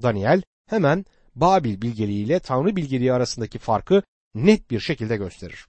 Daniel 0.01 0.41
hemen 0.69 1.05
Babil 1.35 1.81
bilgeliği 1.81 2.25
ile 2.25 2.39
Tanrı 2.39 2.75
bilgeliği 2.75 3.13
arasındaki 3.13 3.59
farkı 3.59 4.03
net 4.35 4.71
bir 4.71 4.79
şekilde 4.79 5.17
gösterir. 5.17 5.67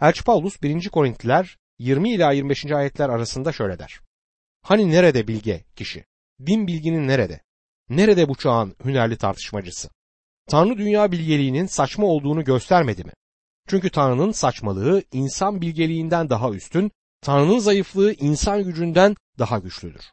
Elçi 0.00 0.24
Paulus 0.24 0.62
1. 0.62 0.88
Korintliler 0.88 1.58
20 1.78 2.14
ila 2.14 2.32
25. 2.32 2.66
ayetler 2.66 3.08
arasında 3.08 3.52
şöyle 3.52 3.78
der. 3.78 4.00
Hani 4.62 4.90
nerede 4.90 5.28
bilge 5.28 5.64
kişi? 5.76 6.04
Din 6.46 6.66
bilginin 6.66 7.08
nerede? 7.08 7.40
Nerede 7.96 8.28
bu 8.28 8.34
çağın 8.34 8.76
hünerli 8.84 9.16
tartışmacısı? 9.16 9.88
Tanrı 10.48 10.78
dünya 10.78 11.12
bilgeliğinin 11.12 11.66
saçma 11.66 12.06
olduğunu 12.06 12.44
göstermedi 12.44 13.04
mi? 13.04 13.12
Çünkü 13.68 13.90
Tanrı'nın 13.90 14.32
saçmalığı 14.32 15.02
insan 15.12 15.60
bilgeliğinden 15.60 16.30
daha 16.30 16.50
üstün, 16.50 16.90
Tanrı'nın 17.20 17.58
zayıflığı 17.58 18.12
insan 18.12 18.64
gücünden 18.64 19.16
daha 19.38 19.58
güçlüdür. 19.58 20.04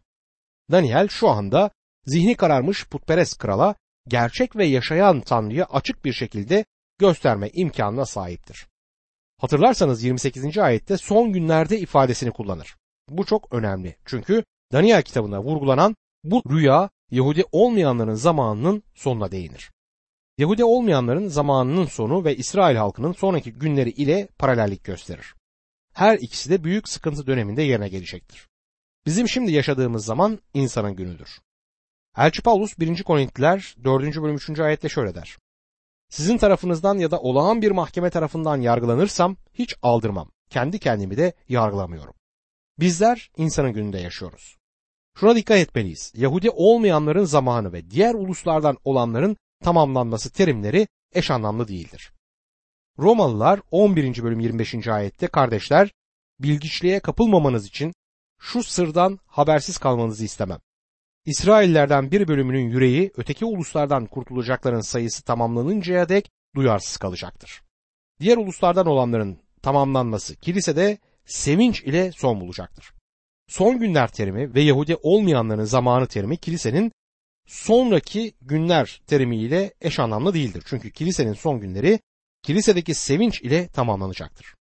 Daniel 0.71 1.07
şu 1.07 1.29
anda 1.29 1.71
zihni 2.05 2.35
kararmış 2.35 2.87
putperest 2.87 3.37
krala 3.37 3.75
gerçek 4.07 4.55
ve 4.55 4.65
yaşayan 4.65 5.21
Tanrı'yı 5.21 5.65
açık 5.65 6.05
bir 6.05 6.13
şekilde 6.13 6.65
gösterme 6.97 7.49
imkanına 7.53 8.05
sahiptir. 8.05 8.67
Hatırlarsanız 9.37 10.03
28. 10.03 10.57
ayette 10.57 10.97
son 10.97 11.33
günlerde 11.33 11.79
ifadesini 11.79 12.31
kullanır. 12.31 12.75
Bu 13.09 13.25
çok 13.25 13.53
önemli 13.53 13.95
çünkü 14.05 14.43
Daniel 14.71 15.03
kitabında 15.03 15.43
vurgulanan 15.43 15.95
bu 16.23 16.43
rüya 16.49 16.89
Yahudi 17.11 17.43
olmayanların 17.51 18.13
zamanının 18.13 18.83
sonuna 18.95 19.31
değinir. 19.31 19.71
Yahudi 20.37 20.63
olmayanların 20.63 21.27
zamanının 21.27 21.85
sonu 21.85 22.25
ve 22.25 22.35
İsrail 22.35 22.75
halkının 22.75 23.11
sonraki 23.11 23.53
günleri 23.53 23.89
ile 23.89 24.27
paralellik 24.37 24.83
gösterir. 24.83 25.35
Her 25.93 26.17
ikisi 26.17 26.49
de 26.49 26.63
büyük 26.63 26.89
sıkıntı 26.89 27.27
döneminde 27.27 27.61
yerine 27.61 27.89
gelecektir. 27.89 28.47
Bizim 29.05 29.29
şimdi 29.29 29.51
yaşadığımız 29.51 30.05
zaman 30.05 30.39
insanın 30.53 30.95
günüdür. 30.95 31.39
Elçi 32.17 32.41
Paulus 32.41 32.79
1. 32.79 33.03
Korintiler 33.03 33.75
4. 33.83 34.21
bölüm 34.21 34.35
3. 34.35 34.59
ayette 34.59 34.89
şöyle 34.89 35.15
der. 35.15 35.37
Sizin 36.09 36.37
tarafınızdan 36.37 36.97
ya 36.97 37.11
da 37.11 37.19
olağan 37.19 37.61
bir 37.61 37.71
mahkeme 37.71 38.09
tarafından 38.09 38.61
yargılanırsam 38.61 39.35
hiç 39.53 39.75
aldırmam. 39.81 40.31
Kendi 40.49 40.79
kendimi 40.79 41.17
de 41.17 41.33
yargılamıyorum. 41.49 42.13
Bizler 42.79 43.31
insanın 43.37 43.73
gününde 43.73 43.99
yaşıyoruz. 43.99 44.58
Şuna 45.19 45.35
dikkat 45.35 45.57
etmeliyiz. 45.57 46.13
Yahudi 46.15 46.49
olmayanların 46.49 47.23
zamanı 47.23 47.73
ve 47.73 47.91
diğer 47.91 48.13
uluslardan 48.13 48.77
olanların 48.83 49.37
tamamlanması 49.63 50.31
terimleri 50.31 50.87
eş 51.13 51.31
anlamlı 51.31 51.67
değildir. 51.67 52.11
Romalılar 52.99 53.61
11. 53.71 54.23
bölüm 54.23 54.39
25. 54.39 54.87
ayette 54.87 55.27
kardeşler 55.27 55.91
bilgiçliğe 56.39 56.99
kapılmamanız 56.99 57.67
için 57.67 57.93
şu 58.39 58.63
sırdan 58.63 59.19
habersiz 59.25 59.77
kalmanızı 59.77 60.25
istemem. 60.25 60.59
İsraillerden 61.25 62.11
bir 62.11 62.27
bölümünün 62.27 62.69
yüreği 62.69 63.11
öteki 63.17 63.45
uluslardan 63.45 64.05
kurtulacakların 64.05 64.81
sayısı 64.81 65.23
tamamlanıncaya 65.23 66.09
dek 66.09 66.31
duyarsız 66.55 66.97
kalacaktır. 66.97 67.61
Diğer 68.19 68.37
uluslardan 68.37 68.87
olanların 68.87 69.39
tamamlanması 69.61 70.35
kilisede 70.35 70.97
sevinç 71.25 71.81
ile 71.81 72.11
son 72.11 72.41
bulacaktır. 72.41 72.98
Son 73.49 73.79
günler 73.79 74.07
terimi 74.07 74.53
ve 74.53 74.61
Yahudi 74.61 74.95
olmayanların 74.95 75.63
zamanı 75.63 76.07
terimi 76.07 76.37
kilisenin 76.37 76.91
sonraki 77.47 78.33
günler 78.41 79.01
terimiyle 79.07 79.73
eş 79.81 79.99
anlamlı 79.99 80.33
değildir. 80.33 80.63
Çünkü 80.65 80.91
kilisenin 80.91 81.33
son 81.33 81.59
günleri 81.59 81.99
kilisedeki 82.43 82.93
sevinç 82.93 83.41
ile 83.41 83.67
tamamlanacaktır. 83.67 84.55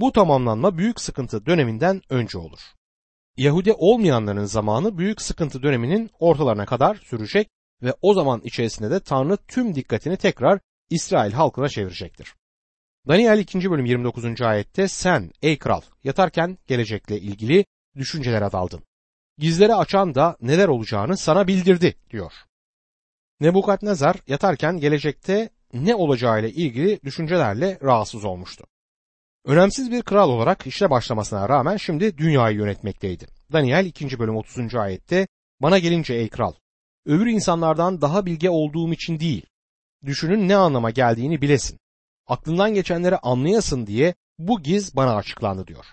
Bu 0.00 0.12
tamamlanma 0.12 0.78
büyük 0.78 1.00
sıkıntı 1.00 1.46
döneminden 1.46 2.02
önce 2.10 2.38
olur. 2.38 2.60
Yahudi 3.36 3.72
olmayanların 3.72 4.44
zamanı 4.44 4.98
büyük 4.98 5.22
sıkıntı 5.22 5.62
döneminin 5.62 6.10
ortalarına 6.18 6.66
kadar 6.66 6.94
sürecek 6.94 7.48
ve 7.82 7.94
o 8.02 8.14
zaman 8.14 8.40
içerisinde 8.44 8.90
de 8.90 9.00
Tanrı 9.00 9.36
tüm 9.36 9.74
dikkatini 9.74 10.16
tekrar 10.16 10.60
İsrail 10.90 11.32
halkına 11.32 11.68
çevirecektir. 11.68 12.34
Daniel 13.08 13.38
2. 13.38 13.70
bölüm 13.70 13.86
29. 13.86 14.42
ayette 14.42 14.88
sen 14.88 15.30
ey 15.42 15.58
kral 15.58 15.80
yatarken 16.04 16.58
gelecekle 16.66 17.20
ilgili 17.20 17.64
düşüncelere 17.96 18.52
daldın. 18.52 18.82
Gizleri 19.38 19.74
açan 19.74 20.14
da 20.14 20.36
neler 20.40 20.68
olacağını 20.68 21.16
sana 21.16 21.46
bildirdi 21.46 21.94
diyor. 22.10 22.32
Nebukadnezar 23.40 24.16
yatarken 24.26 24.78
gelecekte 24.78 25.50
ne 25.72 25.94
olacağıyla 25.94 26.48
ilgili 26.48 27.00
düşüncelerle 27.04 27.78
rahatsız 27.82 28.24
olmuştu. 28.24 28.64
Önemsiz 29.44 29.90
bir 29.90 30.02
kral 30.02 30.30
olarak 30.30 30.66
işe 30.66 30.90
başlamasına 30.90 31.48
rağmen 31.48 31.76
şimdi 31.76 32.18
dünyayı 32.18 32.56
yönetmekteydi. 32.56 33.26
Daniel 33.52 33.86
2. 33.86 34.18
bölüm 34.18 34.36
30. 34.36 34.74
ayette 34.74 35.26
bana 35.62 35.78
gelince 35.78 36.14
ey 36.14 36.28
kral 36.28 36.52
öbür 37.06 37.26
insanlardan 37.26 38.00
daha 38.00 38.26
bilge 38.26 38.50
olduğum 38.50 38.92
için 38.92 39.20
değil 39.20 39.46
düşünün 40.06 40.48
ne 40.48 40.56
anlama 40.56 40.90
geldiğini 40.90 41.42
bilesin. 41.42 41.78
Aklından 42.26 42.74
geçenleri 42.74 43.18
anlayasın 43.18 43.86
diye 43.86 44.14
bu 44.38 44.62
giz 44.62 44.96
bana 44.96 45.16
açıklandı 45.16 45.66
diyor. 45.66 45.86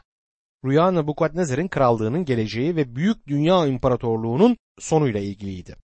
Rüya 0.66 0.92
Nebukadnezar'ın 0.92 1.68
krallığının 1.68 2.25
geleceği 2.25 2.75
ve 2.75 2.96
büyük 2.96 3.28
dünya 3.28 3.68
imparatorluğunun 3.68 4.58
sonuyla 4.80 5.20
ilgiliydi. 5.20 5.75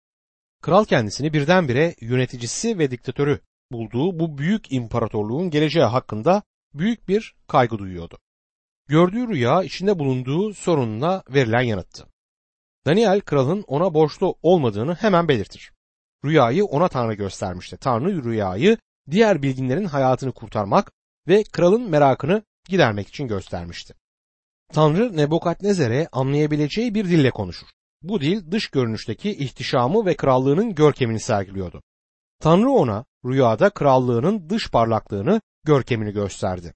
Kral 0.62 0.86
kendisini 0.86 1.34
birdenbire 1.34 1.96
yöneticisi 2.01 2.79
ve 2.79 2.91
diktatörü 2.91 3.39
bulduğu 3.72 4.20
bu 4.20 4.38
büyük 4.38 4.72
imparatorluğun 4.72 5.50
geleceği 5.50 5.84
hakkında 5.84 6.44
büyük 6.74 7.08
bir 7.08 7.36
kaygı 7.48 7.77
duyuyordu. 7.77 8.17
Gördüğü 8.88 9.27
rüya 9.27 9.63
içinde 9.63 10.00
bulunduğu 10.00 10.53
sorunla 10.53 11.24
verilen 11.29 11.62
yanıttı. 11.62 12.08
Daniel 12.86 13.22
kralın 13.22 13.63
ona 13.67 13.94
borçlu 13.94 14.36
olmadığını 14.41 14.96
hemen 14.96 15.27
belirtir. 15.27 15.72
Rüyayı 16.25 16.65
ona 16.65 16.88
Tanrı 16.88 17.13
göstermişti. 17.13 17.77
Tanrı 17.77 18.24
rüyayı 18.24 18.77
diğer 19.12 19.41
bilginlerin 19.41 19.86
hayatını 19.86 20.32
kurtarmak 20.32 20.91
ve 21.27 21.44
kralın 21.44 21.89
merakını 21.89 22.44
gidermek 22.70 23.08
için 23.08 23.27
göstermişti. 23.27 23.94
Tanrı 24.74 25.17
Nebukadnezer'e 25.17 26.07
anlayabileceği 26.12 26.95
bir 26.95 27.05
dille 27.05 27.31
konuşur. 27.31 27.67
Bu 28.01 28.22
dil 28.22 28.51
dış 28.51 28.67
görünüşteki 28.67 29.31
ihtişamı 29.31 30.05
ve 30.05 30.15
krallığının 30.15 30.75
görkemini 30.75 31.19
sergiliyordu. 31.19 31.81
Tanrı 32.39 32.69
ona 32.69 33.05
rüyada 33.25 33.69
krallığının 33.69 34.50
dış 34.50 34.72
parlaklığını, 34.72 35.41
görkemini 35.63 36.12
gösterdi. 36.12 36.74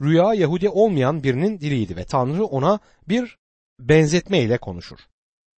Rüya 0.00 0.34
Yahudi 0.34 0.68
olmayan 0.68 1.22
birinin 1.22 1.60
diliydi 1.60 1.96
ve 1.96 2.04
Tanrı 2.04 2.44
ona 2.44 2.78
bir 3.08 3.36
benzetme 3.80 4.40
ile 4.40 4.58
konuşur. 4.58 4.98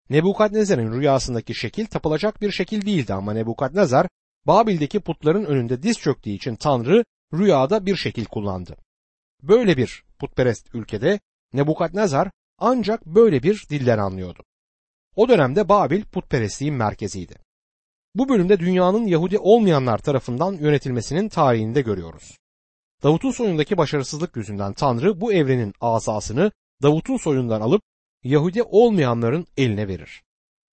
Nebukadnezar'ın 0.09 0.99
rüyasındaki 0.99 1.55
şekil 1.55 1.85
tapılacak 1.85 2.41
bir 2.41 2.51
şekil 2.51 2.85
değildi 2.85 3.13
ama 3.13 3.33
Nebukadnezar 3.33 4.07
Babil'deki 4.47 4.99
putların 4.99 5.45
önünde 5.45 5.83
diz 5.83 5.97
çöktüğü 5.97 6.29
için 6.29 6.55
Tanrı 6.55 7.03
rüyada 7.33 7.85
bir 7.85 7.95
şekil 7.95 8.25
kullandı. 8.25 8.77
Böyle 9.43 9.77
bir 9.77 10.03
putperest 10.19 10.75
ülkede 10.75 11.19
Nebukadnezar 11.55 12.31
ancak 12.59 13.05
böyle 13.05 13.43
bir 13.43 13.65
dilden 13.69 13.97
anlıyordu. 13.97 14.43
O 15.15 15.29
dönemde 15.29 15.69
Babil 15.69 16.03
putperestliğin 16.03 16.75
merkeziydi. 16.75 17.35
Bu 18.15 18.29
bölümde 18.29 18.59
dünyanın 18.59 19.07
Yahudi 19.07 19.39
olmayanlar 19.39 19.97
tarafından 19.97 20.53
yönetilmesinin 20.53 21.29
tarihini 21.29 21.75
de 21.75 21.81
görüyoruz. 21.81 22.37
Davut'un 23.03 23.31
soyundaki 23.31 23.77
başarısızlık 23.77 24.35
yüzünden 24.35 24.73
Tanrı 24.73 25.21
bu 25.21 25.33
evrenin 25.33 25.73
asasını 25.81 26.51
Davut'un 26.83 27.17
soyundan 27.17 27.61
alıp 27.61 27.81
Yahudi 28.23 28.63
olmayanların 28.63 29.47
eline 29.57 29.87
verir. 29.87 30.23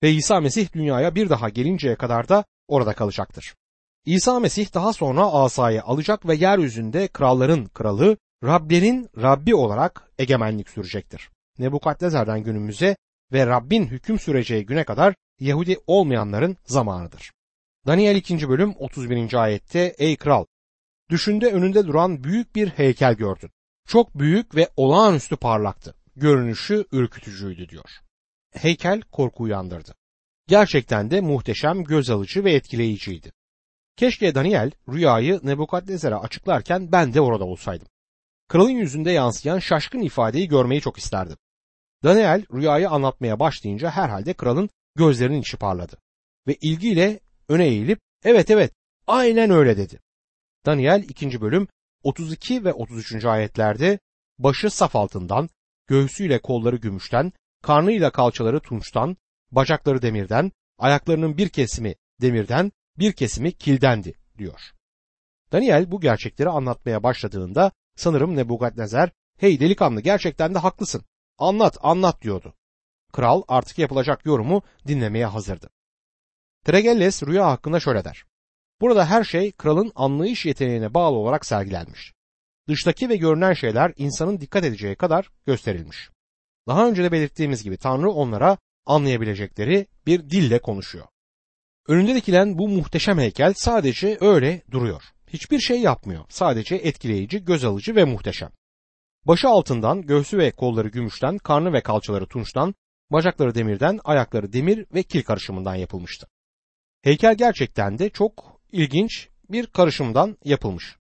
Ve 0.03 0.13
İsa 0.13 0.41
Mesih 0.41 0.73
dünyaya 0.73 1.15
bir 1.15 1.31
daha 1.31 1.49
gelinceye 1.49 1.97
kadar 1.97 2.29
da 2.29 2.45
orada 2.69 2.93
kalacaktır. 2.93 3.55
İsa 4.05 4.41
Mesih 4.41 4.75
daha 4.75 4.93
sonra 4.93 5.27
asayı 5.33 5.83
alacak 5.83 6.29
ve 6.29 6.35
yeryüzünde 6.35 7.09
kralların 7.09 7.65
kralı, 7.65 8.17
Rablerin 8.45 9.09
Rabbi 9.17 9.55
olarak 9.55 10.11
egemenlik 10.19 10.69
sürecektir. 10.69 11.31
Nebukadnezar'dan 11.59 12.43
günümüze 12.43 12.97
ve 13.33 13.47
Rabbin 13.47 13.87
hüküm 13.87 14.19
süreceği 14.19 14.67
güne 14.67 14.85
kadar 14.85 15.15
Yahudi 15.41 15.79
olmayanların 15.87 16.57
zamanıdır. 16.65 17.33
Daniel 17.87 18.17
2. 18.17 18.49
bölüm 18.49 18.75
31. 18.79 19.35
ayette 19.35 19.95
Ey 19.99 20.17
kral! 20.17 20.45
Düşünde 21.11 21.53
önünde 21.53 21.87
duran 21.87 22.25
büyük 22.25 22.55
bir 22.55 22.69
heykel 22.69 23.15
gördün. 23.15 23.51
Çok 23.89 24.19
büyük 24.19 24.55
ve 24.55 24.69
olağanüstü 24.77 25.37
parlaktı. 25.37 25.95
Görünüşü 26.17 26.85
ürkütücüydü 26.93 27.69
diyor. 27.69 27.91
Heykel 28.53 29.01
korku 29.01 29.43
uyandırdı. 29.43 29.95
Gerçekten 30.49 31.11
de 31.11 31.21
muhteşem, 31.21 31.85
göz 31.85 32.11
alıcı 32.11 32.45
ve 32.45 32.53
etkileyiciydi. 32.53 33.33
Keşke 33.97 34.35
Daniel 34.35 34.71
rüyayı 34.89 35.41
Nebukadnezar'a 35.43 36.21
açıklarken 36.21 36.93
ben 36.93 37.15
de 37.15 37.21
orada 37.21 37.45
olsaydım. 37.45 37.92
Kralın 38.53 38.71
yüzünde 38.71 39.11
yansıyan 39.11 39.59
şaşkın 39.59 40.01
ifadeyi 40.01 40.49
görmeyi 40.49 40.81
çok 40.81 40.99
isterdim. 40.99 41.37
Daniel 42.05 42.45
rüyayı 42.53 42.91
anlatmaya 42.91 43.41
başlayınca 43.41 43.91
herhalde 43.91 44.33
kralın 44.33 44.71
gözlerinin 44.97 45.41
içi 45.41 45.57
parladı. 45.57 45.99
Ve 46.47 46.55
ilgiyle 46.55 47.21
öne 47.49 47.67
eğilip 47.67 48.01
evet 48.25 48.51
evet 48.51 48.73
aynen 49.07 49.51
öyle 49.51 49.77
dedi. 49.77 50.01
Daniel 50.67 51.05
2. 51.09 51.41
bölüm 51.41 51.69
32 52.03 52.65
ve 52.65 52.73
33. 52.73 53.25
ayetlerde 53.25 53.99
başı 54.39 54.71
saf 54.71 54.97
altından, 54.97 55.49
göğsüyle 55.87 56.39
kolları 56.39 56.77
gümüşten, 56.77 57.33
karnıyla 57.63 58.11
kalçaları 58.11 58.61
tunçtan, 58.61 59.17
bacakları 59.51 60.03
demirden, 60.03 60.53
ayaklarının 60.79 61.37
bir 61.37 61.49
kesimi 61.49 61.95
demirden, 62.21 62.73
bir 62.99 63.13
kesimi 63.13 63.53
kildendi 63.53 64.15
diyor. 64.39 64.61
Daniel 65.53 65.91
bu 65.91 66.01
gerçekleri 66.01 66.49
anlatmaya 66.49 67.03
başladığında 67.03 67.73
sanırım 67.97 68.37
Nebukadnezar 68.37 69.11
hey 69.39 69.61
delikanlı 69.61 70.01
gerçekten 70.01 70.55
de 70.55 70.59
haklısın 70.59 71.05
anlat 71.39 71.79
anlat 71.81 72.23
diyordu. 72.23 72.55
Kral 73.13 73.43
artık 73.49 73.79
yapılacak 73.79 74.27
yorumu 74.27 74.63
dinlemeye 74.87 75.27
hazırdı. 75.27 75.71
Tregelles 76.65 77.23
rüya 77.23 77.47
hakkında 77.47 77.81
şöyle 77.81 78.05
der. 78.05 78.25
Burada 78.81 79.07
her 79.07 79.25
şey 79.25 79.53
kralın 79.53 79.93
anlayış 79.95 80.47
yeteneğine 80.47 80.95
bağlı 80.95 81.17
olarak 81.17 81.47
sergilenmiş. 81.47 82.13
Dıştaki 82.69 83.09
ve 83.09 83.17
görünen 83.17 83.53
şeyler 83.53 83.93
insanın 83.97 84.41
dikkat 84.41 84.65
edeceği 84.65 84.97
kadar 84.97 85.29
gösterilmiş. 85.47 86.11
Daha 86.69 86.89
önce 86.89 87.05
de 87.05 87.13
belirttiğimiz 87.13 87.63
gibi 87.63 87.77
Tanrı 87.77 88.11
onlara 88.11 88.59
anlayabilecekleri 88.87 89.87
bir 90.07 90.31
dille 90.31 90.59
konuşuyor. 90.59 91.07
Önünde 91.89 92.15
dikilen 92.15 92.59
bu 92.59 92.69
muhteşem 92.69 93.19
heykel 93.19 93.55
sadece 93.57 94.19
öyle 94.21 94.63
duruyor. 94.71 95.03
Hiçbir 95.33 95.59
şey 95.59 95.81
yapmıyor. 95.81 96.25
Sadece 96.29 96.77
etkileyici, 96.77 97.45
göz 97.45 97.65
alıcı 97.65 97.97
ve 97.97 98.05
muhteşem. 98.05 98.51
Başı 99.25 99.49
altından, 99.49 100.03
göğsü 100.03 100.39
ve 100.39 100.51
kolları 100.51 100.89
gümüşten, 100.89 101.39
karnı 101.39 101.73
ve 101.73 101.81
kalçaları 101.81 102.27
tunçtan, 102.27 102.75
bacakları 103.11 103.55
demirden, 103.55 104.01
ayakları 104.05 104.53
demir 104.53 104.87
ve 104.95 105.03
kil 105.03 105.23
karışımından 105.23 105.75
yapılmıştı. 105.75 106.27
Heykel 107.03 107.35
gerçekten 107.35 107.99
de 107.99 108.11
çok 108.11 108.61
ilginç 108.73 109.29
bir 109.51 109.67
karışımdan 109.67 110.37
yapılmış. 110.45 110.97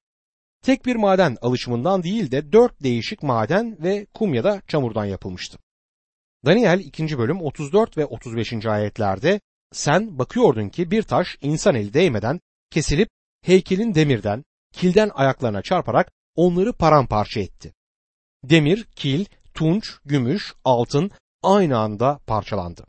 Tek 0.62 0.86
bir 0.86 0.96
maden 0.96 1.36
alışımından 1.42 2.02
değil 2.02 2.30
de 2.30 2.52
dört 2.52 2.82
değişik 2.82 3.22
maden 3.22 3.82
ve 3.82 4.06
kum 4.14 4.34
ya 4.34 4.44
da 4.44 4.62
çamurdan 4.68 5.04
yapılmıştı. 5.04 5.58
Daniel 6.46 6.80
2. 6.80 7.18
bölüm 7.18 7.42
34 7.42 7.98
ve 7.98 8.06
35. 8.06 8.66
ayetlerde 8.66 9.40
sen 9.72 10.18
bakıyordun 10.18 10.68
ki 10.68 10.90
bir 10.90 11.02
taş 11.02 11.38
insan 11.40 11.74
eli 11.74 11.94
değmeden 11.94 12.40
kesilip 12.70 13.08
heykelin 13.42 13.94
demirden, 13.94 14.44
kilden 14.72 15.10
ayaklarına 15.14 15.62
çarparak 15.62 16.12
onları 16.34 16.72
paramparça 16.72 17.40
etti. 17.40 17.74
Demir, 18.44 18.84
kil, 18.84 19.24
tunç, 19.54 19.90
gümüş, 20.04 20.54
altın 20.64 21.10
aynı 21.42 21.78
anda 21.78 22.18
parçalandı. 22.26 22.86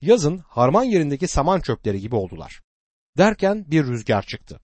Yazın 0.00 0.38
harman 0.38 0.84
yerindeki 0.84 1.28
saman 1.28 1.60
çöpleri 1.60 2.00
gibi 2.00 2.14
oldular. 2.14 2.60
Derken 3.18 3.64
bir 3.70 3.84
rüzgar 3.84 4.22
çıktı. 4.22 4.60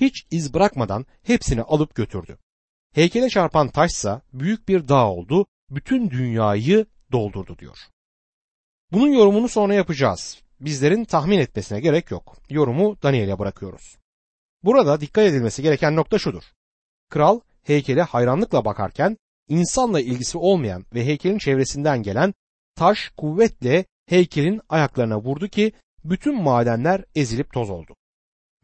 Hiç 0.00 0.26
iz 0.30 0.54
bırakmadan 0.54 1.06
hepsini 1.22 1.62
alıp 1.62 1.94
götürdü. 1.94 2.38
Heykele 2.94 3.28
çarpan 3.28 3.68
taşsa 3.68 4.22
büyük 4.32 4.68
bir 4.68 4.88
dağ 4.88 5.10
oldu, 5.10 5.46
bütün 5.70 6.10
dünyayı 6.10 6.86
doldurdu 7.12 7.58
diyor. 7.58 7.78
Bunun 8.92 9.08
yorumunu 9.08 9.48
sonra 9.48 9.74
yapacağız 9.74 10.42
bizlerin 10.64 11.04
tahmin 11.04 11.38
etmesine 11.38 11.80
gerek 11.80 12.10
yok. 12.10 12.36
Yorumu 12.50 12.96
Daniel'e 13.02 13.38
bırakıyoruz. 13.38 13.96
Burada 14.64 15.00
dikkat 15.00 15.24
edilmesi 15.24 15.62
gereken 15.62 15.96
nokta 15.96 16.18
şudur. 16.18 16.42
Kral 17.08 17.40
heykele 17.62 18.02
hayranlıkla 18.02 18.64
bakarken 18.64 19.16
insanla 19.48 20.00
ilgisi 20.00 20.38
olmayan 20.38 20.84
ve 20.94 21.06
heykelin 21.06 21.38
çevresinden 21.38 22.02
gelen 22.02 22.34
taş 22.74 23.08
kuvvetle 23.16 23.84
heykelin 24.06 24.60
ayaklarına 24.68 25.18
vurdu 25.18 25.48
ki 25.48 25.72
bütün 26.04 26.42
madenler 26.42 27.04
ezilip 27.14 27.52
toz 27.52 27.70
oldu. 27.70 27.94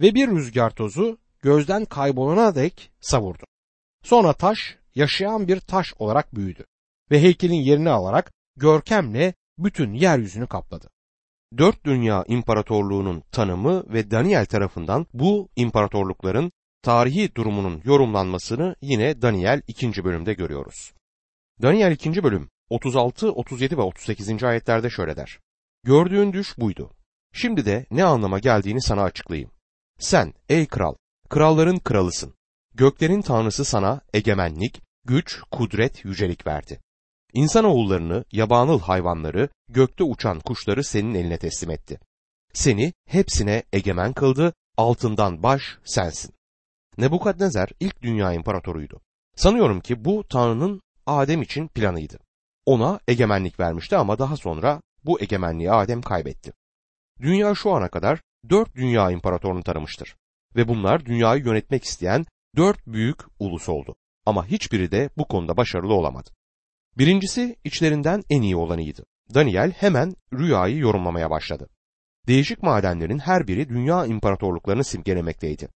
Ve 0.00 0.14
bir 0.14 0.28
rüzgar 0.28 0.70
tozu 0.70 1.18
gözden 1.42 1.84
kaybolana 1.84 2.54
dek 2.54 2.90
savurdu. 3.00 3.44
Sonra 4.02 4.32
taş 4.32 4.76
yaşayan 4.94 5.48
bir 5.48 5.60
taş 5.60 5.94
olarak 5.98 6.34
büyüdü 6.34 6.64
ve 7.10 7.22
heykelin 7.22 7.62
yerini 7.62 7.90
alarak 7.90 8.32
görkemle 8.56 9.34
bütün 9.58 9.92
yeryüzünü 9.92 10.46
kapladı 10.46 10.90
dört 11.58 11.84
dünya 11.84 12.24
imparatorluğunun 12.28 13.22
tanımı 13.32 13.92
ve 13.92 14.10
Daniel 14.10 14.46
tarafından 14.46 15.06
bu 15.12 15.48
imparatorlukların 15.56 16.52
tarihi 16.82 17.34
durumunun 17.34 17.82
yorumlanmasını 17.84 18.76
yine 18.82 19.22
Daniel 19.22 19.62
2. 19.68 20.04
bölümde 20.04 20.34
görüyoruz. 20.34 20.92
Daniel 21.62 21.92
2. 21.92 22.22
bölüm 22.22 22.48
36, 22.70 23.32
37 23.32 23.76
ve 23.76 23.82
38. 23.82 24.44
ayetlerde 24.44 24.90
şöyle 24.90 25.16
der. 25.16 25.38
Gördüğün 25.84 26.32
düş 26.32 26.58
buydu. 26.58 26.90
Şimdi 27.32 27.66
de 27.66 27.86
ne 27.90 28.04
anlama 28.04 28.38
geldiğini 28.38 28.82
sana 28.82 29.02
açıklayayım. 29.02 29.50
Sen 29.98 30.34
ey 30.48 30.66
kral, 30.66 30.94
kralların 31.28 31.78
kralısın. 31.78 32.34
Göklerin 32.74 33.22
tanrısı 33.22 33.64
sana 33.64 34.00
egemenlik, 34.14 34.82
güç, 35.04 35.40
kudret, 35.50 36.04
yücelik 36.04 36.46
verdi. 36.46 36.80
İnsanoğullarını, 37.32 38.24
yabanıl 38.32 38.80
hayvanları, 38.80 39.48
gökte 39.68 40.04
uçan 40.04 40.40
kuşları 40.40 40.84
senin 40.84 41.14
eline 41.14 41.38
teslim 41.38 41.70
etti. 41.70 42.00
Seni 42.52 42.92
hepsine 43.06 43.62
egemen 43.72 44.12
kıldı, 44.12 44.54
altından 44.76 45.42
baş 45.42 45.62
sensin. 45.84 46.34
Nebukadnezar 46.98 47.70
ilk 47.80 48.02
dünya 48.02 48.32
imparatoruydu. 48.32 49.00
Sanıyorum 49.36 49.80
ki 49.80 50.04
bu 50.04 50.24
Tanrı'nın 50.28 50.80
Adem 51.06 51.42
için 51.42 51.68
planıydı. 51.68 52.18
Ona 52.66 53.00
egemenlik 53.08 53.60
vermişti 53.60 53.96
ama 53.96 54.18
daha 54.18 54.36
sonra 54.36 54.80
bu 55.04 55.20
egemenliği 55.20 55.70
Adem 55.70 56.02
kaybetti. 56.02 56.52
Dünya 57.20 57.54
şu 57.54 57.70
ana 57.72 57.88
kadar 57.88 58.20
dört 58.50 58.74
dünya 58.74 59.10
imparatorunu 59.10 59.62
tanımıştır. 59.62 60.16
Ve 60.56 60.68
bunlar 60.68 61.06
dünyayı 61.06 61.44
yönetmek 61.44 61.84
isteyen 61.84 62.26
dört 62.56 62.86
büyük 62.86 63.18
ulus 63.38 63.68
oldu. 63.68 63.96
Ama 64.26 64.46
hiçbiri 64.46 64.90
de 64.90 65.10
bu 65.16 65.28
konuda 65.28 65.56
başarılı 65.56 65.94
olamadı. 65.94 66.30
Birincisi 66.98 67.56
içlerinden 67.64 68.22
en 68.30 68.42
iyi 68.42 68.56
olanıydı. 68.56 69.04
Daniel 69.34 69.70
hemen 69.70 70.14
rüyayı 70.32 70.78
yorumlamaya 70.78 71.30
başladı. 71.30 71.68
Değişik 72.26 72.62
madenlerin 72.62 73.18
her 73.18 73.46
biri 73.46 73.68
dünya 73.68 74.06
imparatorluklarını 74.06 74.84
simgelemekteydi. 74.84 75.68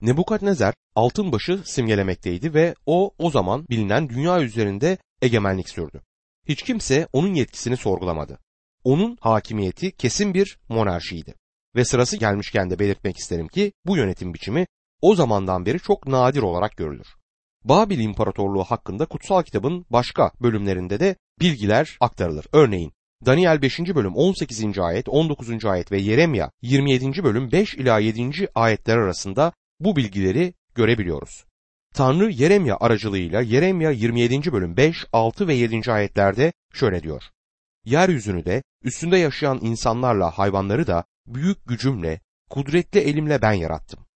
Nebukadnezar 0.00 0.74
altın 0.94 1.32
başı 1.32 1.62
simgelemekteydi 1.64 2.54
ve 2.54 2.74
o 2.86 3.14
o 3.18 3.30
zaman 3.30 3.66
bilinen 3.70 4.08
dünya 4.08 4.40
üzerinde 4.40 4.98
egemenlik 5.22 5.68
sürdü. 5.68 6.02
Hiç 6.48 6.62
kimse 6.62 7.08
onun 7.12 7.34
yetkisini 7.34 7.76
sorgulamadı. 7.76 8.38
Onun 8.84 9.16
hakimiyeti 9.20 9.92
kesin 9.92 10.34
bir 10.34 10.58
monarşiydi. 10.68 11.34
Ve 11.76 11.84
sırası 11.84 12.16
gelmişken 12.16 12.70
de 12.70 12.78
belirtmek 12.78 13.16
isterim 13.16 13.48
ki 13.48 13.72
bu 13.86 13.96
yönetim 13.96 14.34
biçimi 14.34 14.66
o 15.00 15.14
zamandan 15.14 15.66
beri 15.66 15.78
çok 15.78 16.06
nadir 16.06 16.42
olarak 16.42 16.76
görülür. 16.76 17.19
Babil 17.64 17.98
İmparatorluğu 17.98 18.64
hakkında 18.64 19.06
kutsal 19.06 19.42
kitabın 19.42 19.86
başka 19.90 20.30
bölümlerinde 20.42 21.00
de 21.00 21.16
bilgiler 21.40 21.96
aktarılır. 22.00 22.46
Örneğin 22.52 22.92
Daniel 23.26 23.62
5. 23.62 23.80
bölüm 23.80 24.14
18. 24.14 24.78
ayet, 24.78 25.08
19. 25.08 25.64
ayet 25.64 25.92
ve 25.92 26.00
Yeremya 26.00 26.50
27. 26.62 27.24
bölüm 27.24 27.52
5 27.52 27.74
ila 27.74 27.98
7. 27.98 28.48
ayetler 28.54 28.96
arasında 28.96 29.52
bu 29.80 29.96
bilgileri 29.96 30.54
görebiliyoruz. 30.74 31.44
Tanrı 31.94 32.30
Yeremya 32.30 32.76
aracılığıyla 32.80 33.40
Yeremya 33.40 33.90
27. 33.90 34.52
bölüm 34.52 34.76
5, 34.76 35.06
6 35.12 35.48
ve 35.48 35.54
7. 35.54 35.92
ayetlerde 35.92 36.52
şöyle 36.72 37.02
diyor. 37.02 37.22
Yeryüzünü 37.84 38.44
de 38.44 38.62
üstünde 38.84 39.16
yaşayan 39.16 39.58
insanlarla 39.62 40.30
hayvanları 40.30 40.86
da 40.86 41.04
büyük 41.26 41.68
gücümle, 41.68 42.20
kudretli 42.50 43.00
elimle 43.00 43.42
ben 43.42 43.52
yarattım. 43.52 44.06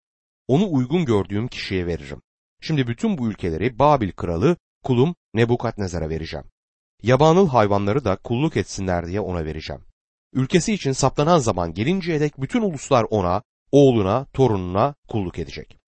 Onu 0.48 0.72
uygun 0.72 1.04
gördüğüm 1.04 1.48
kişiye 1.48 1.87
veririm. 1.87 2.22
Şimdi 2.66 2.87
bütün 2.87 3.18
bu 3.18 3.29
ülkeleri 3.29 3.79
Babil 3.79 4.12
kralı 4.12 4.57
kulum 4.83 5.14
Nebukadnezar'a 5.35 6.09
vereceğim. 6.09 6.46
Yabanıl 7.03 7.48
hayvanları 7.48 8.05
da 8.05 8.16
kulluk 8.16 8.57
etsinler 8.57 9.07
diye 9.07 9.20
ona 9.20 9.44
vereceğim. 9.44 9.83
Ülkesi 10.33 10.74
için 10.74 10.92
saplanan 10.92 11.38
zaman 11.38 11.74
gelinceye 11.74 12.20
dek 12.20 12.40
bütün 12.40 12.62
uluslar 12.62 13.07
ona, 13.11 13.42
oğluna, 13.72 14.24
torununa 14.24 14.94
kulluk 15.09 15.38
edecek. 15.38 15.79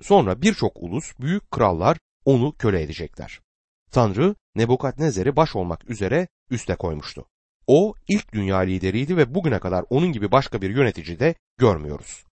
Sonra 0.00 0.42
birçok 0.42 0.82
ulus, 0.82 1.12
büyük 1.20 1.50
krallar 1.50 1.98
onu 2.24 2.52
köle 2.52 2.82
edecekler. 2.82 3.40
Tanrı 3.90 4.34
Nebukadnezar'ı 4.54 5.36
baş 5.36 5.56
olmak 5.56 5.90
üzere 5.90 6.28
üste 6.50 6.74
koymuştu. 6.74 7.26
O 7.66 7.94
ilk 8.08 8.32
dünya 8.32 8.58
lideriydi 8.58 9.16
ve 9.16 9.34
bugüne 9.34 9.58
kadar 9.58 9.84
onun 9.90 10.12
gibi 10.12 10.32
başka 10.32 10.62
bir 10.62 10.70
yönetici 10.70 11.18
de 11.18 11.34
görmüyoruz. 11.58 12.24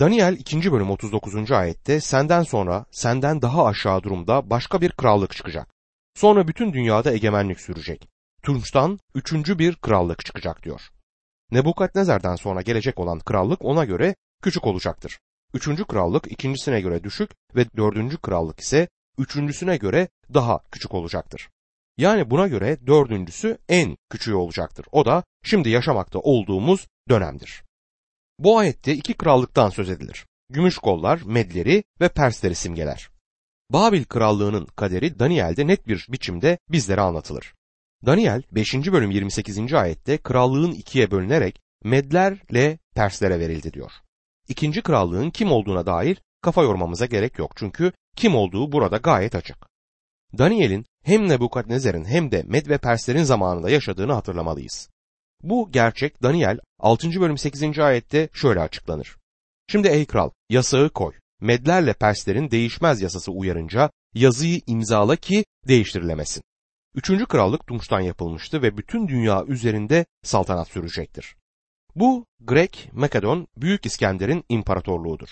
Daniel 0.00 0.36
2. 0.38 0.72
bölüm 0.72 0.90
39. 0.90 1.50
ayette 1.50 2.00
senden 2.00 2.42
sonra 2.42 2.86
senden 2.90 3.42
daha 3.42 3.66
aşağı 3.66 4.02
durumda 4.02 4.50
başka 4.50 4.80
bir 4.80 4.90
krallık 4.92 5.36
çıkacak. 5.36 5.74
Sonra 6.14 6.48
bütün 6.48 6.72
dünyada 6.72 7.12
egemenlik 7.12 7.60
sürecek. 7.60 8.08
Tunç'tan 8.42 8.98
üçüncü 9.14 9.58
bir 9.58 9.76
krallık 9.76 10.24
çıkacak 10.24 10.62
diyor. 10.62 10.80
Nebukadnezar'dan 11.50 12.36
sonra 12.36 12.62
gelecek 12.62 12.98
olan 12.98 13.18
krallık 13.18 13.64
ona 13.64 13.84
göre 13.84 14.14
küçük 14.42 14.66
olacaktır. 14.66 15.18
Üçüncü 15.54 15.84
krallık 15.84 16.32
ikincisine 16.32 16.80
göre 16.80 17.04
düşük 17.04 17.30
ve 17.56 17.66
dördüncü 17.76 18.16
krallık 18.16 18.60
ise 18.60 18.88
üçüncüsüne 19.18 19.76
göre 19.76 20.08
daha 20.34 20.60
küçük 20.72 20.94
olacaktır. 20.94 21.48
Yani 21.96 22.30
buna 22.30 22.48
göre 22.48 22.86
dördüncüsü 22.86 23.58
en 23.68 23.96
küçüğü 24.10 24.34
olacaktır. 24.34 24.86
O 24.92 25.04
da 25.04 25.24
şimdi 25.44 25.68
yaşamakta 25.68 26.18
olduğumuz 26.18 26.86
dönemdir. 27.08 27.62
Bu 28.38 28.58
ayette 28.58 28.94
iki 28.94 29.14
krallıktan 29.14 29.70
söz 29.70 29.90
edilir. 29.90 30.26
Gümüş 30.50 30.78
kollar, 30.78 31.20
Medleri 31.24 31.84
ve 32.00 32.08
Persleri 32.08 32.54
simgeler. 32.54 33.10
Babil 33.70 34.04
krallığının 34.04 34.66
kaderi 34.66 35.18
Daniel'de 35.18 35.66
net 35.66 35.86
bir 35.88 36.06
biçimde 36.08 36.58
bizlere 36.68 37.00
anlatılır. 37.00 37.54
Daniel 38.06 38.42
5. 38.52 38.74
bölüm 38.74 39.10
28. 39.10 39.74
ayette 39.74 40.18
krallığın 40.18 40.72
ikiye 40.72 41.10
bölünerek 41.10 41.60
Medlerle 41.84 42.78
Perslere 42.94 43.40
verildi 43.40 43.72
diyor. 43.72 43.90
İkinci 44.48 44.82
krallığın 44.82 45.30
kim 45.30 45.52
olduğuna 45.52 45.86
dair 45.86 46.22
kafa 46.42 46.62
yormamıza 46.62 47.06
gerek 47.06 47.38
yok 47.38 47.52
çünkü 47.56 47.92
kim 48.16 48.34
olduğu 48.34 48.72
burada 48.72 48.96
gayet 48.96 49.34
açık. 49.34 49.56
Daniel'in 50.38 50.86
hem 51.02 51.28
Nebukadnezar'ın 51.28 52.04
hem 52.04 52.30
de 52.30 52.42
Med 52.42 52.66
ve 52.66 52.78
Perslerin 52.78 53.22
zamanında 53.22 53.70
yaşadığını 53.70 54.12
hatırlamalıyız. 54.12 54.88
Bu 55.44 55.72
gerçek 55.72 56.22
Daniel 56.22 56.58
6. 56.78 57.20
bölüm 57.20 57.38
8. 57.38 57.78
ayette 57.78 58.28
şöyle 58.32 58.60
açıklanır. 58.60 59.16
Şimdi 59.68 59.88
ey 59.88 60.04
kral 60.04 60.30
yasağı 60.50 60.90
koy. 60.90 61.14
Medlerle 61.40 61.92
Perslerin 61.92 62.50
değişmez 62.50 63.02
yasası 63.02 63.32
uyarınca 63.32 63.90
yazıyı 64.14 64.60
imzala 64.66 65.16
ki 65.16 65.44
değiştirilemesin. 65.68 66.42
Üçüncü 66.94 67.26
krallık 67.26 67.66
Tunç'tan 67.66 68.00
yapılmıştı 68.00 68.62
ve 68.62 68.76
bütün 68.76 69.08
dünya 69.08 69.44
üzerinde 69.44 70.06
saltanat 70.22 70.68
sürecektir. 70.68 71.36
Bu 71.94 72.26
Grek, 72.40 72.88
Makedon, 72.92 73.46
Büyük 73.56 73.86
İskender'in 73.86 74.44
imparatorluğudur. 74.48 75.28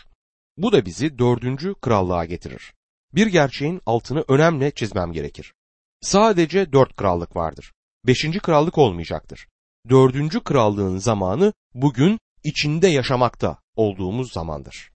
Bu 0.56 0.72
da 0.72 0.86
bizi 0.86 1.18
dördüncü 1.18 1.74
krallığa 1.74 2.24
getirir. 2.24 2.72
Bir 3.14 3.26
gerçeğin 3.26 3.80
altını 3.86 4.24
önemli 4.28 4.72
çizmem 4.74 5.12
gerekir. 5.12 5.54
Sadece 6.00 6.72
dört 6.72 6.96
krallık 6.96 7.36
vardır. 7.36 7.72
Beşinci 8.06 8.40
krallık 8.40 8.78
olmayacaktır. 8.78 9.46
Dördüncü 9.88 10.40
krallığın 10.40 10.98
zamanı 10.98 11.52
bugün 11.74 12.18
içinde 12.44 12.88
yaşamakta 12.88 13.58
olduğumuz 13.76 14.32
zamandır. 14.32 14.90